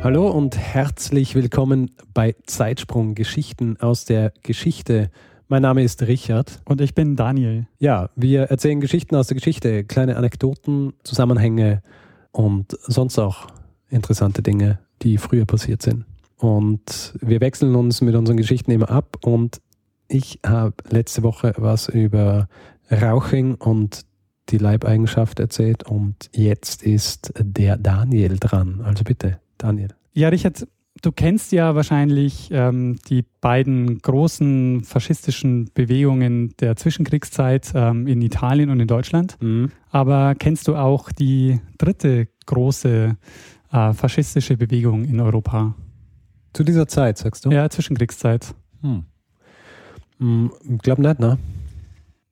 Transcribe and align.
Hallo 0.00 0.30
und 0.30 0.56
herzlich 0.56 1.34
willkommen 1.34 1.90
bei 2.14 2.36
Zeitsprung 2.46 3.16
Geschichten 3.16 3.78
aus 3.80 4.04
der 4.04 4.32
Geschichte. 4.44 5.10
Mein 5.48 5.62
Name 5.62 5.82
ist 5.82 6.02
Richard. 6.02 6.60
Und 6.64 6.80
ich 6.80 6.94
bin 6.94 7.16
Daniel. 7.16 7.66
Ja, 7.80 8.08
wir 8.14 8.44
erzählen 8.44 8.80
Geschichten 8.80 9.16
aus 9.16 9.26
der 9.26 9.34
Geschichte, 9.34 9.82
kleine 9.82 10.16
Anekdoten, 10.16 10.92
Zusammenhänge 11.02 11.82
und 12.30 12.78
sonst 12.82 13.18
auch 13.18 13.48
interessante 13.90 14.40
Dinge, 14.40 14.78
die 15.02 15.18
früher 15.18 15.46
passiert 15.46 15.82
sind. 15.82 16.04
Und 16.36 17.14
wir 17.20 17.40
wechseln 17.40 17.74
uns 17.74 18.00
mit 18.00 18.14
unseren 18.14 18.36
Geschichten 18.36 18.70
immer 18.70 18.90
ab 18.90 19.16
und 19.24 19.60
ich 20.06 20.38
habe 20.46 20.76
letzte 20.90 21.24
Woche 21.24 21.54
was 21.56 21.88
über 21.88 22.48
Rauching 22.88 23.56
und 23.56 24.06
die 24.50 24.58
Leibeigenschaft 24.58 25.40
erzählt 25.40 25.82
und 25.82 26.30
jetzt 26.32 26.84
ist 26.84 27.32
der 27.36 27.76
Daniel 27.76 28.38
dran. 28.38 28.80
Also 28.82 29.02
bitte, 29.04 29.40
Daniel. 29.58 29.88
Ja, 30.12 30.28
Richard, 30.28 30.66
du 31.02 31.12
kennst 31.12 31.52
ja 31.52 31.74
wahrscheinlich 31.74 32.48
ähm, 32.52 32.98
die 33.08 33.24
beiden 33.40 33.98
großen 33.98 34.82
faschistischen 34.84 35.70
Bewegungen 35.74 36.54
der 36.60 36.76
Zwischenkriegszeit 36.76 37.72
ähm, 37.74 38.06
in 38.06 38.22
Italien 38.22 38.70
und 38.70 38.80
in 38.80 38.88
Deutschland. 38.88 39.36
Mhm. 39.40 39.70
Aber 39.90 40.34
kennst 40.34 40.68
du 40.68 40.76
auch 40.76 41.12
die 41.12 41.60
dritte 41.78 42.28
große 42.46 43.16
äh, 43.72 43.92
faschistische 43.92 44.56
Bewegung 44.56 45.04
in 45.04 45.20
Europa? 45.20 45.74
Zu 46.52 46.64
dieser 46.64 46.88
Zeit, 46.88 47.18
sagst 47.18 47.44
du? 47.44 47.50
Ja, 47.50 47.68
Zwischenkriegszeit. 47.68 48.54
Hm. 48.80 49.04
Hm, 50.18 50.52
ich 50.68 50.78
glaube 50.78 51.02
nicht, 51.02 51.20
ne? 51.20 51.38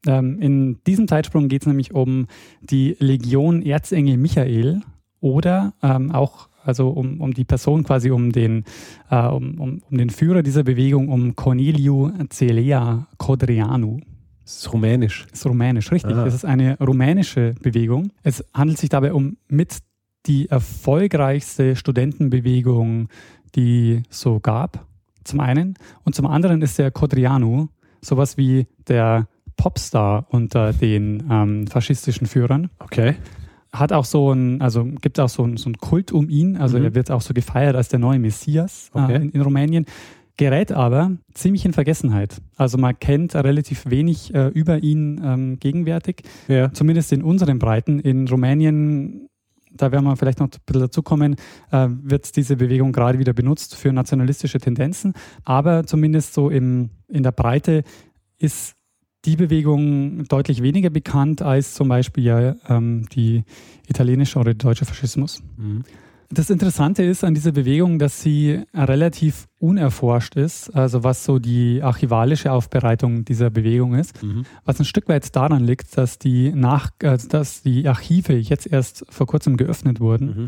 Ähm, 0.07 0.41
in 0.41 0.83
diesem 0.85 1.09
Zeitsprung 1.09 1.49
geht 1.49 1.63
es 1.63 1.67
nämlich 1.67 1.93
um 1.95 2.27
die 2.61 2.97
Legion 2.99 3.63
Erzengel 3.63 4.17
Michael 4.17 4.83
oder 5.21 5.75
ähm, 5.83 6.13
auch 6.13 6.49
also 6.67 6.89
um, 6.89 7.21
um 7.21 7.33
die 7.33 7.45
Person 7.45 7.85
quasi, 7.85 8.11
um 8.11 8.33
den, 8.33 8.65
äh, 9.11 9.27
um, 9.27 9.61
um, 9.61 9.83
um 9.91 9.99
den 9.99 10.11
Führer 10.11 10.43
dieser 10.43 10.65
Bewegung, 10.65 11.09
um 11.09 11.37
Corneliu 11.37 12.11
Celea 12.31 13.07
Codreanu. 13.19 14.01
Das 14.45 14.59
ist 14.59 14.73
rumänisch. 14.73 15.27
Das 15.31 15.41
ist 15.41 15.47
rumänisch, 15.47 15.91
richtig. 15.91 16.17
Es 16.17 16.35
ist 16.35 16.45
eine 16.45 16.79
rumänische 16.79 17.55
Bewegung. 17.63 18.13
Es 18.23 18.45
handelt 18.55 18.79
sich 18.79 18.89
dabei 18.89 19.13
um 19.13 19.37
mit 19.49 19.79
die 20.27 20.49
erfolgreichste 20.49 21.77
Studentenbewegung, 21.77 23.09
die 23.55 24.03
so 24.09 24.39
gab, 24.39 24.87
zum 25.25 25.41
einen. 25.41 25.75
Und 26.05 26.15
zum 26.15 26.27
anderen 26.27 26.63
ist 26.63 26.79
der 26.79 26.91
Codrianu 26.91 27.69
sowas 28.01 28.37
wie 28.37 28.67
der 28.87 29.29
Popstar 29.57 30.27
unter 30.29 30.73
den 30.73 31.25
ähm, 31.31 31.67
faschistischen 31.67 32.27
Führern. 32.27 32.71
Okay 32.79 33.17
hat 33.79 33.93
auch 33.93 34.05
so 34.05 34.33
ein, 34.33 34.61
also 34.61 34.85
gibt 34.85 35.19
auch 35.21 35.29
so 35.29 35.45
ein, 35.45 35.57
so 35.57 35.71
Kult 35.81 36.13
um 36.13 36.29
ihn, 36.29 36.57
also 36.57 36.79
mhm. 36.79 36.85
er 36.85 36.95
wird 36.95 37.11
auch 37.11 37.21
so 37.21 37.35
gefeiert 37.35 37.77
als 37.77 37.89
der 37.89 37.99
neue 37.99 38.19
Messias 38.19 38.91
äh, 38.95 38.99
okay. 38.99 39.13
äh, 39.15 39.17
in, 39.17 39.31
in, 39.31 39.41
Rumänien, 39.41 39.87
gerät 40.37 40.73
aber 40.73 41.13
ziemlich 41.35 41.65
in 41.65 41.73
Vergessenheit. 41.73 42.41
Also 42.57 42.79
man 42.79 42.99
kennt 42.99 43.35
relativ 43.35 43.89
wenig 43.89 44.35
äh, 44.35 44.49
über 44.49 44.83
ihn 44.83 45.21
ähm, 45.25 45.59
gegenwärtig, 45.59 46.23
ja. 46.49 46.73
zumindest 46.73 47.13
in 47.13 47.23
unseren 47.23 47.59
Breiten. 47.59 48.01
In 48.01 48.29
Rumänien, 48.29 49.29
da 49.73 49.93
werden 49.93 50.05
wir 50.05 50.17
vielleicht 50.17 50.41
noch 50.41 50.49
ein 50.49 50.61
bisschen 50.65 50.83
dazukommen, 50.83 51.37
äh, 51.71 51.89
wird 51.89 52.37
diese 52.37 52.57
Bewegung 52.57 52.93
gerade 52.93 53.19
wieder 53.19 53.33
benutzt 53.33 53.77
für 53.77 53.93
nationalistische 53.93 54.59
Tendenzen, 54.59 55.15
aber 55.45 55.87
zumindest 55.87 56.35
so 56.35 56.51
im, 56.51 56.91
in 57.09 57.23
der 57.23 57.33
Breite 57.33 57.83
ist 58.39 58.76
die 59.27 59.37
Bewegung 59.37 60.25
deutlich 60.25 60.63
weniger 60.63 60.91
bekannt 60.91 61.43
als 61.43 61.75
zum 61.75 61.89
Beispiel 61.89 62.25
ja 62.25 62.55
ähm, 62.69 63.07
die 63.13 63.45
italienische 63.89 64.39
oder 64.39 64.55
der 64.55 64.69
deutsche 64.69 64.85
Faschismus. 64.85 65.43
Mhm. 65.57 65.85
Das 66.29 66.51
Interessante 66.51 67.05
ist 67.05 67.23
an 67.23 67.35
dieser 67.35 67.53
Bewegung, 67.53 68.01
dass 68.01 68.21
sie 68.21 68.61
relativ 68.75 69.47
unerforscht 69.61 70.35
ist, 70.35 70.71
also 70.75 71.05
was 71.05 71.25
so 71.25 71.39
die 71.39 71.83
archivalische 71.83 72.51
Aufbereitung 72.51 73.25
dieser 73.25 73.49
Bewegung 73.51 73.95
ist, 73.95 74.21
mhm. 74.23 74.45
was 74.65 74.81
ein 74.81 74.85
Stück 74.85 75.09
weit 75.09 75.37
daran 75.37 75.63
liegt, 75.63 75.97
dass 75.97 76.19
die, 76.19 76.51
nach, 76.53 76.91
äh, 77.01 77.17
dass 77.29 77.63
die 77.63 77.87
Archive 77.87 78.33
jetzt 78.33 78.67
erst 78.67 79.05
vor 79.09 79.27
kurzem 79.27 79.57
geöffnet 79.57 80.01
wurden. 80.01 80.27
Mhm. 80.27 80.47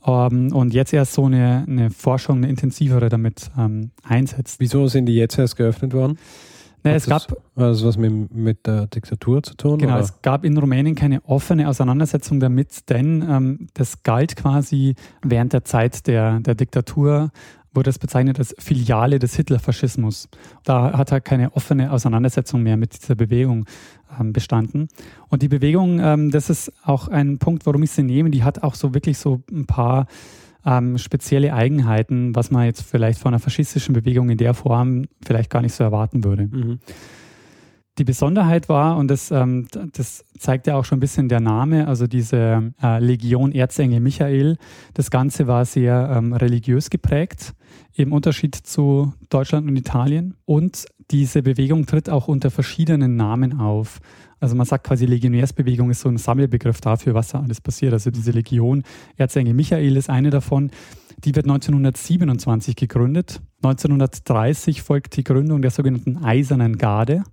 Um, 0.00 0.14
ähm, 0.30 0.52
und 0.52 0.74
jetzt 0.74 0.92
erst 0.92 1.14
so 1.14 1.24
eine, 1.24 1.64
eine 1.66 1.90
Forschung, 1.90 2.38
eine 2.38 2.48
intensivere 2.48 3.08
damit 3.08 3.50
ähm, 3.58 3.90
einsetzt. 4.04 4.60
Wieso 4.60 4.86
sind 4.86 5.06
die 5.06 5.16
jetzt 5.16 5.36
erst 5.36 5.56
geöffnet 5.56 5.92
worden? 5.92 6.18
Nee, 6.84 6.94
es 6.94 7.06
gab 7.06 7.36
also 7.56 7.88
was 7.88 7.96
mit, 7.96 8.32
mit 8.32 8.66
der 8.66 8.86
Diktatur 8.86 9.42
zu 9.42 9.54
tun? 9.54 9.78
Genau, 9.78 9.94
oder? 9.94 10.02
es 10.02 10.22
gab 10.22 10.44
in 10.44 10.56
Rumänien 10.56 10.94
keine 10.94 11.24
offene 11.24 11.68
Auseinandersetzung 11.68 12.40
damit, 12.40 12.88
denn 12.88 13.26
ähm, 13.28 13.66
das 13.74 14.02
galt 14.02 14.36
quasi 14.36 14.94
während 15.22 15.52
der 15.52 15.64
Zeit 15.64 16.06
der, 16.06 16.40
der 16.40 16.54
Diktatur, 16.54 17.30
wurde 17.74 17.90
es 17.90 17.98
bezeichnet 17.98 18.38
als 18.38 18.54
Filiale 18.58 19.18
des 19.18 19.36
Hitlerfaschismus. 19.36 20.28
Da 20.64 20.96
hat 20.96 21.12
er 21.12 21.20
keine 21.20 21.54
offene 21.54 21.92
Auseinandersetzung 21.92 22.62
mehr 22.62 22.76
mit 22.76 23.00
dieser 23.00 23.14
Bewegung 23.14 23.66
ähm, 24.18 24.32
bestanden. 24.32 24.88
Und 25.28 25.42
die 25.42 25.48
Bewegung, 25.48 26.00
ähm, 26.00 26.30
das 26.30 26.50
ist 26.50 26.72
auch 26.84 27.08
ein 27.08 27.38
Punkt, 27.38 27.66
warum 27.66 27.82
ich 27.82 27.90
sie 27.90 28.02
nehme, 28.02 28.30
die 28.30 28.42
hat 28.42 28.62
auch 28.62 28.74
so 28.74 28.94
wirklich 28.94 29.18
so 29.18 29.42
ein 29.50 29.66
paar 29.66 30.06
ähm, 30.64 30.98
spezielle 30.98 31.54
Eigenheiten, 31.54 32.34
was 32.34 32.50
man 32.50 32.64
jetzt 32.64 32.82
vielleicht 32.82 33.18
von 33.18 33.32
einer 33.32 33.40
faschistischen 33.40 33.94
Bewegung 33.94 34.30
in 34.30 34.38
der 34.38 34.54
Form 34.54 35.06
vielleicht 35.24 35.50
gar 35.50 35.62
nicht 35.62 35.74
so 35.74 35.84
erwarten 35.84 36.24
würde. 36.24 36.46
Mhm. 36.46 36.78
Die 37.98 38.04
Besonderheit 38.04 38.68
war, 38.68 38.96
und 38.96 39.08
das, 39.08 39.32
ähm, 39.32 39.66
das 39.92 40.24
zeigt 40.38 40.68
ja 40.68 40.76
auch 40.76 40.84
schon 40.84 40.98
ein 40.98 41.00
bisschen 41.00 41.28
der 41.28 41.40
Name, 41.40 41.88
also 41.88 42.06
diese 42.06 42.72
äh, 42.80 43.00
Legion 43.00 43.50
Erzengel 43.50 43.98
Michael, 43.98 44.56
das 44.94 45.10
Ganze 45.10 45.48
war 45.48 45.64
sehr 45.64 46.14
ähm, 46.16 46.32
religiös 46.32 46.90
geprägt, 46.90 47.54
im 47.94 48.12
Unterschied 48.12 48.54
zu 48.54 49.12
Deutschland 49.30 49.66
und 49.66 49.76
Italien. 49.76 50.36
Und 50.44 50.86
diese 51.10 51.42
Bewegung 51.42 51.86
tritt 51.86 52.08
auch 52.08 52.28
unter 52.28 52.52
verschiedenen 52.52 53.16
Namen 53.16 53.58
auf. 53.58 53.98
Also 54.40 54.54
man 54.54 54.66
sagt 54.66 54.86
quasi, 54.86 55.06
Legionärsbewegung 55.06 55.90
ist 55.90 56.00
so 56.00 56.08
ein 56.08 56.16
Sammelbegriff 56.16 56.80
dafür, 56.80 57.14
was 57.14 57.28
da 57.28 57.40
alles 57.40 57.60
passiert. 57.60 57.92
Also 57.92 58.10
diese 58.10 58.30
Legion, 58.30 58.82
Erzengel 59.16 59.54
Michael 59.54 59.96
ist 59.96 60.10
eine 60.10 60.30
davon. 60.30 60.70
Die 61.24 61.34
wird 61.34 61.46
1927 61.46 62.76
gegründet. 62.76 63.40
1930 63.62 64.82
folgt 64.82 65.16
die 65.16 65.24
Gründung 65.24 65.62
der 65.62 65.72
sogenannten 65.72 66.18
Eisernen 66.18 66.78
Garde. 66.78 67.24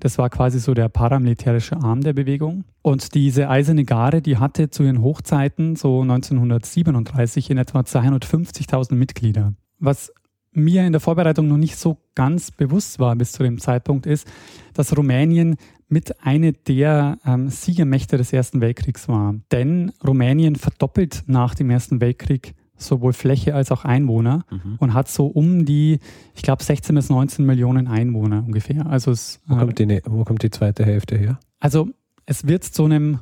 Das 0.00 0.18
war 0.18 0.30
quasi 0.30 0.60
so 0.60 0.74
der 0.74 0.88
paramilitärische 0.88 1.76
Arm 1.76 2.02
der 2.02 2.12
Bewegung. 2.12 2.64
Und 2.82 3.14
diese 3.14 3.48
Eiserne 3.48 3.84
Garde, 3.84 4.22
die 4.22 4.36
hatte 4.36 4.70
zu 4.70 4.84
ihren 4.84 5.02
Hochzeiten, 5.02 5.76
so 5.76 6.02
1937, 6.02 7.50
in 7.50 7.58
etwa 7.58 7.80
250.000 7.80 8.94
Mitglieder. 8.94 9.54
Was 9.78 10.12
mir 10.52 10.86
in 10.86 10.92
der 10.92 11.00
Vorbereitung 11.00 11.48
noch 11.48 11.56
nicht 11.56 11.76
so 11.76 11.98
ganz 12.14 12.50
bewusst 12.50 12.98
war 12.98 13.14
bis 13.16 13.32
zu 13.32 13.42
dem 13.42 13.58
Zeitpunkt, 13.58 14.06
ist, 14.06 14.26
dass 14.74 14.96
Rumänien 14.96 15.56
mit 15.88 16.24
einer 16.24 16.52
der 16.52 17.18
ähm, 17.24 17.48
Siegermächte 17.48 18.16
des 18.16 18.32
Ersten 18.32 18.60
Weltkriegs 18.60 19.08
war. 19.08 19.34
Denn 19.52 19.92
Rumänien 20.06 20.56
verdoppelt 20.56 21.24
nach 21.26 21.54
dem 21.54 21.70
Ersten 21.70 22.00
Weltkrieg 22.00 22.54
sowohl 22.76 23.12
Fläche 23.12 23.54
als 23.54 23.72
auch 23.72 23.84
Einwohner 23.84 24.44
mhm. 24.50 24.76
und 24.78 24.94
hat 24.94 25.08
so 25.08 25.26
um 25.26 25.64
die, 25.64 25.98
ich 26.34 26.42
glaube, 26.42 26.62
16 26.62 26.94
bis 26.94 27.10
19 27.10 27.44
Millionen 27.44 27.88
Einwohner 27.88 28.44
ungefähr. 28.46 28.86
Also 28.86 29.10
es, 29.10 29.40
wo, 29.46 29.56
kommt 29.56 29.78
die, 29.78 30.00
wo 30.04 30.24
kommt 30.24 30.42
die 30.42 30.50
zweite 30.50 30.84
Hälfte 30.84 31.18
her? 31.18 31.40
Also 31.58 31.88
es 32.24 32.46
wird 32.46 32.64
zu 32.64 32.84
einem 32.84 33.18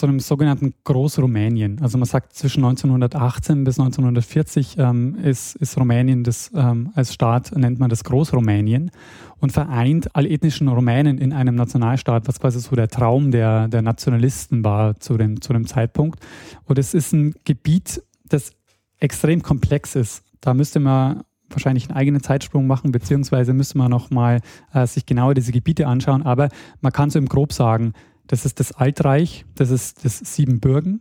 zu 0.00 0.06
einem 0.06 0.18
sogenannten 0.18 0.72
Großrumänien. 0.84 1.82
Also 1.82 1.98
man 1.98 2.06
sagt, 2.06 2.32
zwischen 2.32 2.64
1918 2.64 3.64
bis 3.64 3.78
1940 3.78 4.76
ähm, 4.78 5.14
ist, 5.16 5.56
ist 5.56 5.76
Rumänien 5.78 6.24
das, 6.24 6.50
ähm, 6.54 6.90
als 6.94 7.12
Staat, 7.12 7.54
nennt 7.54 7.78
man 7.78 7.90
das 7.90 8.02
Großrumänien 8.04 8.92
und 9.40 9.52
vereint 9.52 10.16
alle 10.16 10.30
ethnischen 10.30 10.68
Rumänen 10.68 11.18
in 11.18 11.34
einem 11.34 11.54
Nationalstaat, 11.54 12.26
was 12.28 12.40
quasi 12.40 12.60
so 12.60 12.74
der 12.74 12.88
Traum 12.88 13.30
der, 13.30 13.68
der 13.68 13.82
Nationalisten 13.82 14.64
war 14.64 14.98
zu 14.98 15.18
dem, 15.18 15.42
zu 15.42 15.52
dem 15.52 15.66
Zeitpunkt. 15.66 16.18
Und 16.64 16.78
es 16.78 16.94
ist 16.94 17.12
ein 17.12 17.34
Gebiet, 17.44 18.02
das 18.26 18.52
extrem 19.00 19.42
komplex 19.42 19.96
ist. 19.96 20.24
Da 20.40 20.54
müsste 20.54 20.80
man 20.80 21.24
wahrscheinlich 21.50 21.90
einen 21.90 21.98
eigenen 21.98 22.22
Zeitsprung 22.22 22.66
machen, 22.66 22.90
beziehungsweise 22.90 23.52
müsste 23.52 23.76
man 23.76 23.90
nochmal 23.90 24.40
äh, 24.72 24.86
sich 24.86 25.04
genauer 25.04 25.34
diese 25.34 25.52
Gebiete 25.52 25.86
anschauen. 25.86 26.22
Aber 26.22 26.48
man 26.80 26.92
kann 26.92 27.10
so 27.10 27.18
im 27.18 27.26
Grob 27.26 27.52
sagen, 27.52 27.92
das 28.30 28.44
ist 28.44 28.60
das 28.60 28.70
Altreich, 28.70 29.44
das 29.56 29.70
ist 29.70 30.04
das 30.04 30.18
Siebenbürgen. 30.18 31.00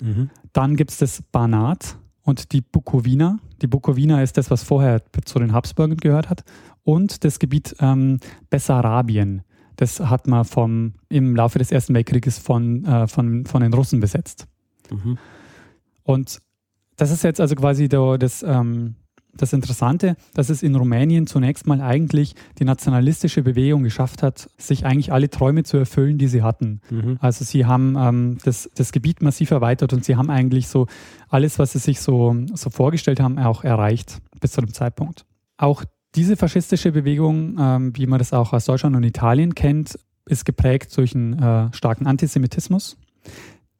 Mhm. 0.00 0.30
Dann 0.54 0.76
gibt 0.76 0.90
es 0.90 0.96
das 0.96 1.20
Banat 1.30 1.98
und 2.22 2.52
die 2.52 2.62
Bukowina. 2.62 3.38
Die 3.60 3.66
Bukowina 3.66 4.22
ist 4.22 4.38
das, 4.38 4.50
was 4.50 4.62
vorher 4.62 5.02
zu 5.26 5.38
den 5.38 5.52
Habsburgern 5.52 5.98
gehört 5.98 6.30
hat. 6.30 6.42
Und 6.82 7.22
das 7.22 7.38
Gebiet 7.38 7.76
ähm, 7.80 8.18
Bessarabien. 8.48 9.42
Das 9.76 10.00
hat 10.00 10.26
man 10.26 10.46
vom, 10.46 10.94
im 11.10 11.36
Laufe 11.36 11.58
des 11.58 11.70
Ersten 11.70 11.92
Weltkrieges 11.92 12.38
von, 12.38 12.86
äh, 12.86 13.06
von, 13.06 13.44
von 13.44 13.60
den 13.60 13.74
Russen 13.74 14.00
besetzt. 14.00 14.46
Mhm. 14.90 15.18
Und 16.02 16.38
das 16.96 17.10
ist 17.10 17.24
jetzt 17.24 17.42
also 17.42 17.56
quasi 17.56 17.90
der, 17.90 18.16
das, 18.16 18.42
ähm, 18.42 18.94
das 19.34 19.52
Interessante, 19.52 20.16
dass 20.34 20.50
es 20.50 20.62
in 20.62 20.74
Rumänien 20.74 21.26
zunächst 21.26 21.66
mal 21.66 21.80
eigentlich 21.80 22.34
die 22.58 22.64
nationalistische 22.64 23.42
Bewegung 23.42 23.82
geschafft 23.82 24.22
hat, 24.22 24.50
sich 24.58 24.84
eigentlich 24.84 25.12
alle 25.12 25.30
Träume 25.30 25.62
zu 25.62 25.76
erfüllen, 25.76 26.18
die 26.18 26.26
sie 26.26 26.42
hatten. 26.42 26.80
Mhm. 26.90 27.18
Also 27.20 27.44
sie 27.44 27.66
haben 27.66 27.96
ähm, 27.98 28.38
das, 28.44 28.70
das 28.74 28.92
Gebiet 28.92 29.22
massiv 29.22 29.50
erweitert 29.50 29.92
und 29.92 30.04
sie 30.04 30.16
haben 30.16 30.30
eigentlich 30.30 30.68
so 30.68 30.86
alles, 31.28 31.58
was 31.58 31.72
sie 31.72 31.78
sich 31.78 32.00
so, 32.00 32.34
so 32.54 32.70
vorgestellt 32.70 33.20
haben, 33.20 33.38
auch 33.38 33.64
erreicht 33.64 34.18
bis 34.40 34.52
zu 34.52 34.60
dem 34.60 34.72
Zeitpunkt. 34.72 35.24
Auch 35.56 35.84
diese 36.14 36.36
faschistische 36.36 36.92
Bewegung, 36.92 37.56
ähm, 37.58 37.96
wie 37.96 38.06
man 38.06 38.18
das 38.18 38.32
auch 38.32 38.52
aus 38.52 38.64
Deutschland 38.64 38.96
und 38.96 39.04
Italien 39.04 39.54
kennt, 39.54 39.98
ist 40.26 40.44
geprägt 40.44 40.96
durch 40.96 41.14
einen 41.14 41.38
äh, 41.38 41.72
starken 41.72 42.06
Antisemitismus, 42.06 42.96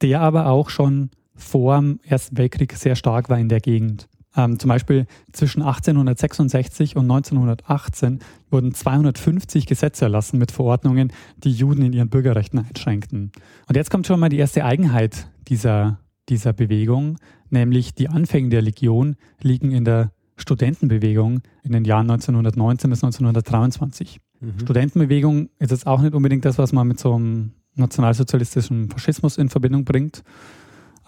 der 0.01 0.21
aber 0.21 0.47
auch 0.47 0.69
schon 0.69 1.09
vor 1.35 1.77
dem 1.77 1.99
Ersten 2.03 2.37
Weltkrieg 2.37 2.73
sehr 2.73 2.95
stark 2.95 3.29
war 3.29 3.39
in 3.39 3.49
der 3.49 3.59
Gegend. 3.59 4.07
Ähm, 4.35 4.59
zum 4.59 4.69
Beispiel 4.69 5.07
zwischen 5.33 5.61
1866 5.61 6.95
und 6.95 7.03
1918 7.03 8.19
wurden 8.49 8.73
250 8.73 9.65
Gesetze 9.65 10.05
erlassen 10.05 10.37
mit 10.37 10.51
Verordnungen, 10.51 11.11
die 11.37 11.51
Juden 11.51 11.83
in 11.83 11.93
ihren 11.93 12.09
Bürgerrechten 12.09 12.59
einschränkten. 12.59 13.31
Und 13.67 13.75
jetzt 13.75 13.91
kommt 13.91 14.07
schon 14.07 14.19
mal 14.19 14.29
die 14.29 14.37
erste 14.37 14.63
Eigenheit 14.63 15.27
dieser, 15.47 15.99
dieser 16.29 16.53
Bewegung, 16.53 17.17
nämlich 17.49 17.93
die 17.93 18.07
Anfänge 18.07 18.49
der 18.49 18.61
Legion 18.61 19.17
liegen 19.41 19.71
in 19.71 19.83
der 19.83 20.11
Studentenbewegung 20.37 21.41
in 21.63 21.71
den 21.71 21.85
Jahren 21.85 22.09
1919 22.09 22.89
bis 22.89 23.03
1923. 23.03 24.19
Mhm. 24.39 24.59
Studentenbewegung 24.59 25.49
ist 25.59 25.71
jetzt 25.71 25.87
auch 25.87 26.01
nicht 26.01 26.15
unbedingt 26.15 26.45
das, 26.45 26.57
was 26.57 26.73
man 26.73 26.87
mit 26.87 26.99
so 26.99 27.13
einem 27.13 27.51
nationalsozialistischen 27.75 28.89
Faschismus 28.89 29.37
in 29.37 29.49
Verbindung 29.49 29.85
bringt, 29.85 30.23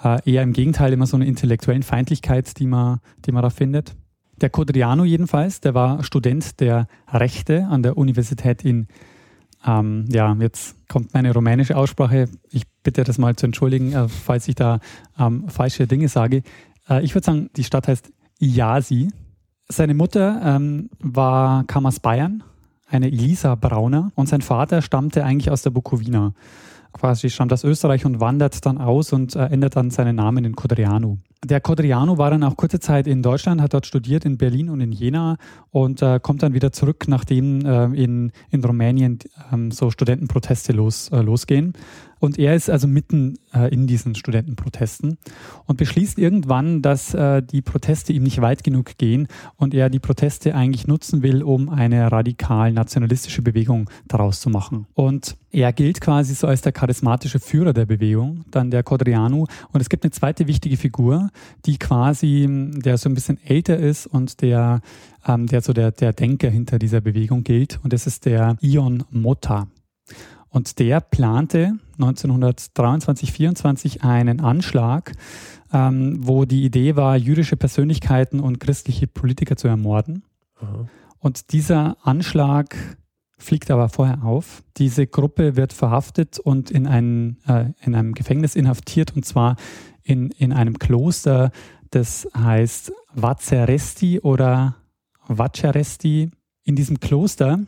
äh, 0.03 0.19
eher 0.29 0.43
im 0.43 0.53
Gegenteil 0.53 0.93
immer 0.93 1.07
so 1.07 1.17
eine 1.17 1.25
intellektuellen 1.25 1.83
Feindlichkeit, 1.83 2.59
die 2.59 2.67
man, 2.67 2.99
die 3.25 3.31
man 3.31 3.41
da 3.41 3.49
findet. 3.49 3.95
Der 4.41 4.49
Codriano 4.49 5.05
jedenfalls, 5.05 5.61
der 5.61 5.73
war 5.73 6.03
Student 6.03 6.59
der 6.59 6.87
Rechte 7.11 7.65
an 7.69 7.83
der 7.83 7.97
Universität 7.97 8.65
in, 8.65 8.87
ähm, 9.65 10.05
ja, 10.09 10.35
jetzt 10.39 10.75
kommt 10.89 11.13
meine 11.13 11.33
rumänische 11.33 11.77
Aussprache. 11.77 12.27
Ich 12.49 12.63
bitte 12.83 13.03
das 13.03 13.17
mal 13.17 13.35
zu 13.35 13.45
entschuldigen, 13.45 13.93
äh, 13.93 14.07
falls 14.09 14.47
ich 14.47 14.55
da 14.55 14.79
ähm, 15.17 15.47
falsche 15.47 15.87
Dinge 15.87 16.09
sage. 16.09 16.43
Äh, 16.89 17.03
ich 17.03 17.15
würde 17.15 17.25
sagen, 17.25 17.49
die 17.55 17.63
Stadt 17.63 17.87
heißt 17.87 18.11
Iasi. 18.39 19.09
Seine 19.69 19.93
Mutter 19.93 20.41
ähm, 20.43 20.89
war, 20.99 21.63
kam 21.65 21.85
aus 21.85 21.99
Bayern, 21.99 22.43
eine 22.87 23.07
Elisa 23.07 23.55
Brauner, 23.55 24.11
und 24.15 24.27
sein 24.27 24.41
Vater 24.41 24.81
stammte 24.81 25.23
eigentlich 25.23 25.49
aus 25.49 25.61
der 25.61 25.69
Bukowina 25.69 26.33
quasi 26.93 27.29
stammt 27.29 27.51
aus 27.51 27.63
Österreich 27.63 28.05
und 28.05 28.19
wandert 28.19 28.65
dann 28.65 28.77
aus 28.77 29.11
und 29.11 29.35
äh, 29.35 29.45
ändert 29.45 29.75
dann 29.75 29.89
seinen 29.89 30.15
Namen 30.15 30.45
in 30.45 30.55
Codriano. 30.55 31.17
Der 31.43 31.59
Codriano 31.59 32.17
war 32.17 32.31
dann 32.31 32.43
auch 32.43 32.55
kurze 32.55 32.79
Zeit 32.79 33.05
in 33.05 33.21
Deutschland, 33.21 33.61
hat 33.61 33.73
dort 33.73 33.85
studiert 33.85 34.23
in 34.23 34.37
Berlin 34.37 34.69
und 34.69 34.79
in 34.79 34.93
Jena 34.93 35.37
und 35.71 36.01
äh, 36.01 36.19
kommt 36.21 36.41
dann 36.41 36.53
wieder 36.53 36.71
zurück, 36.71 37.05
nachdem 37.07 37.65
äh, 37.65 37.85
in, 38.01 38.31
in 38.49 38.63
Rumänien 38.63 39.19
ähm, 39.51 39.71
so 39.71 39.91
Studentenproteste 39.91 40.71
los, 40.71 41.09
äh, 41.09 41.21
losgehen. 41.21 41.73
Und 42.23 42.39
er 42.39 42.55
ist 42.55 42.69
also 42.69 42.87
mitten 42.87 43.37
äh, 43.53 43.67
in 43.73 43.85
diesen 43.85 44.15
Studentenprotesten 44.15 45.17
und 45.65 45.75
beschließt 45.75 46.17
irgendwann, 46.17 46.81
dass 46.81 47.13
äh, 47.13 47.43
die 47.43 47.61
Proteste 47.61 48.13
ihm 48.13 48.23
nicht 48.23 48.39
weit 48.39 48.63
genug 48.63 48.97
gehen 48.97 49.27
und 49.57 49.73
er 49.73 49.89
die 49.89 49.99
Proteste 49.99 50.55
eigentlich 50.55 50.87
nutzen 50.87 51.21
will, 51.21 51.43
um 51.43 51.67
eine 51.67 52.09
radikal 52.13 52.71
nationalistische 52.71 53.41
Bewegung 53.41 53.89
daraus 54.07 54.39
zu 54.39 54.49
machen. 54.49 54.87
Und 54.93 55.35
er 55.51 55.73
gilt 55.73 55.99
quasi 55.99 56.33
so 56.33 56.47
als 56.47 56.61
der 56.61 56.71
charismatische 56.71 57.41
Führer 57.41 57.73
der 57.73 57.87
Bewegung, 57.87 58.45
dann 58.51 58.71
der 58.71 58.83
Codriano. 58.83 59.45
Und 59.73 59.81
es 59.81 59.89
gibt 59.89 60.05
eine 60.05 60.11
zweite 60.11 60.47
wichtige 60.47 60.77
Figur, 60.77 61.29
die 61.65 61.77
quasi, 61.77 62.47
der 62.49 62.97
so 62.97 63.09
ein 63.09 63.15
bisschen 63.15 63.37
älter 63.43 63.77
ist 63.77 64.07
und 64.07 64.41
der, 64.41 64.79
ähm, 65.27 65.47
der 65.47 65.59
so 65.59 65.73
der, 65.73 65.91
der 65.91 66.13
Denker 66.13 66.49
hinter 66.49 66.79
dieser 66.79 67.01
Bewegung 67.01 67.43
gilt. 67.43 67.81
Und 67.83 67.91
das 67.91 68.07
ist 68.07 68.25
der 68.25 68.55
Ion 68.61 69.03
Motta. 69.11 69.67
Und 70.53 70.77
der 70.77 71.01
plante 71.01 71.79
1923, 71.93 73.31
24 73.31 74.03
einen 74.03 74.39
Anschlag, 74.39 75.13
ähm, 75.73 76.19
wo 76.19 76.45
die 76.45 76.63
Idee 76.63 76.95
war, 76.95 77.17
jüdische 77.17 77.57
Persönlichkeiten 77.57 78.39
und 78.39 78.59
christliche 78.59 79.07
Politiker 79.07 79.57
zu 79.57 79.67
ermorden. 79.67 80.21
Aha. 80.61 80.87
Und 81.17 81.53
dieser 81.53 81.97
Anschlag 82.03 82.75
fliegt 83.39 83.71
aber 83.71 83.89
vorher 83.89 84.23
auf. 84.23 84.63
Diese 84.77 85.07
Gruppe 85.07 85.55
wird 85.55 85.73
verhaftet 85.73 86.37
und 86.37 86.69
in, 86.69 86.85
ein, 86.85 87.37
äh, 87.47 87.71
in 87.81 87.95
einem 87.95 88.13
Gefängnis 88.13 88.55
inhaftiert 88.55 89.15
und 89.15 89.25
zwar 89.25 89.55
in, 90.03 90.29
in 90.37 90.53
einem 90.53 90.77
Kloster, 90.77 91.49
das 91.89 92.27
heißt 92.37 92.93
Vazeresti 93.15 94.19
oder 94.19 94.75
Vaceresti. 95.27 96.29
In 96.63 96.75
diesem 96.75 96.99
Kloster 96.99 97.59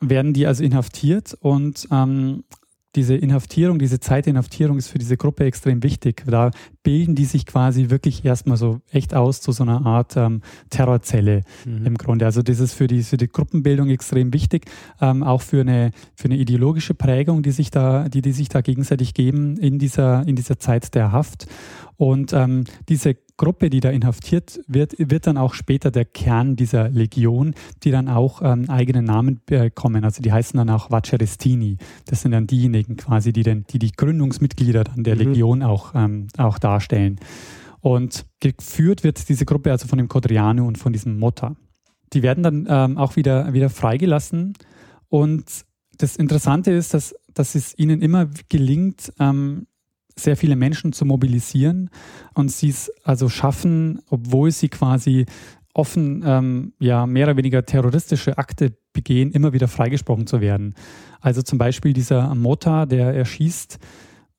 werden 0.00 0.32
die 0.32 0.46
also 0.46 0.62
inhaftiert 0.62 1.36
und 1.40 1.88
ähm, 1.90 2.44
diese 2.94 3.14
Inhaftierung, 3.14 3.78
diese 3.78 4.00
Zeit 4.00 4.26
der 4.26 4.32
Inhaftierung 4.32 4.78
ist 4.78 4.88
für 4.88 4.98
diese 4.98 5.16
Gruppe 5.16 5.44
extrem 5.44 5.82
wichtig. 5.82 6.24
Da 6.26 6.50
bilden 6.82 7.14
die 7.14 7.26
sich 7.26 7.44
quasi 7.44 7.90
wirklich 7.90 8.24
erstmal 8.24 8.56
so 8.56 8.80
echt 8.90 9.14
aus 9.14 9.40
zu 9.40 9.52
so 9.52 9.62
einer 9.62 9.84
Art 9.84 10.16
ähm, 10.16 10.40
Terrorzelle 10.70 11.42
mhm. 11.66 11.86
im 11.86 11.94
Grunde. 11.96 12.24
Also 12.24 12.42
das 12.42 12.60
ist 12.60 12.72
für 12.72 12.86
die, 12.86 13.02
für 13.02 13.18
die 13.18 13.28
Gruppenbildung 13.28 13.90
extrem 13.90 14.32
wichtig, 14.32 14.66
ähm, 15.00 15.22
auch 15.22 15.42
für 15.42 15.60
eine, 15.60 15.92
für 16.16 16.26
eine 16.26 16.38
ideologische 16.38 16.94
Prägung, 16.94 17.42
die 17.42 17.50
sich 17.50 17.70
da, 17.70 18.08
die, 18.08 18.22
die 18.22 18.32
sich 18.32 18.48
da 18.48 18.62
gegenseitig 18.62 19.12
geben 19.14 19.58
in 19.58 19.78
dieser, 19.78 20.26
in 20.26 20.34
dieser 20.34 20.58
Zeit 20.58 20.94
der 20.94 21.12
Haft. 21.12 21.46
Und 21.96 22.32
ähm, 22.32 22.64
diese 22.88 23.16
Gruppe, 23.38 23.70
die 23.70 23.80
da 23.80 23.88
inhaftiert 23.88 24.60
wird, 24.66 24.94
wird 24.98 25.26
dann 25.26 25.38
auch 25.38 25.54
später 25.54 25.90
der 25.90 26.04
Kern 26.04 26.56
dieser 26.56 26.90
Legion, 26.90 27.54
die 27.84 27.90
dann 27.90 28.08
auch 28.08 28.42
ähm, 28.42 28.68
eigene 28.68 29.00
Namen 29.00 29.40
bekommen. 29.46 30.04
Also 30.04 30.20
die 30.20 30.32
heißen 30.32 30.58
dann 30.58 30.68
auch 30.68 30.90
Vacerestini. 30.90 31.78
Das 32.04 32.20
sind 32.20 32.32
dann 32.32 32.46
diejenigen 32.46 32.96
quasi, 32.96 33.32
die 33.32 33.44
den, 33.44 33.64
die, 33.70 33.78
die 33.78 33.92
Gründungsmitglieder 33.92 34.84
dann 34.84 35.04
der 35.04 35.14
mhm. 35.14 35.20
Legion 35.20 35.62
auch, 35.62 35.94
ähm, 35.94 36.26
auch 36.36 36.58
darstellen. 36.58 37.18
Und 37.80 38.26
geführt 38.40 39.04
wird 39.04 39.28
diese 39.28 39.46
Gruppe 39.46 39.70
also 39.70 39.86
von 39.86 39.98
dem 39.98 40.08
Codriano 40.08 40.66
und 40.66 40.76
von 40.76 40.92
diesem 40.92 41.18
Motta. 41.18 41.54
Die 42.12 42.22
werden 42.22 42.42
dann 42.42 42.66
ähm, 42.68 42.98
auch 42.98 43.16
wieder, 43.16 43.52
wieder 43.52 43.70
freigelassen. 43.70 44.54
Und 45.08 45.44
das 45.96 46.16
Interessante 46.16 46.72
ist, 46.72 46.92
dass, 46.92 47.14
dass 47.32 47.54
es 47.54 47.78
ihnen 47.78 48.02
immer 48.02 48.28
gelingt, 48.48 49.12
ähm, 49.20 49.66
sehr 50.18 50.36
viele 50.36 50.56
Menschen 50.56 50.92
zu 50.92 51.04
mobilisieren 51.04 51.90
und 52.34 52.50
sie 52.50 52.68
es 52.68 52.90
also 53.04 53.28
schaffen, 53.28 54.00
obwohl 54.10 54.50
sie 54.50 54.68
quasi 54.68 55.26
offen 55.74 56.22
ähm, 56.26 56.72
ja 56.80 57.06
mehr 57.06 57.26
oder 57.26 57.36
weniger 57.36 57.64
terroristische 57.64 58.36
Akte 58.36 58.76
begehen, 58.92 59.30
immer 59.30 59.52
wieder 59.52 59.68
freigesprochen 59.68 60.26
zu 60.26 60.40
werden. 60.40 60.74
Also 61.20 61.42
zum 61.42 61.58
Beispiel 61.58 61.92
dieser 61.92 62.34
Mota, 62.34 62.86
der 62.86 63.14
erschießt 63.14 63.78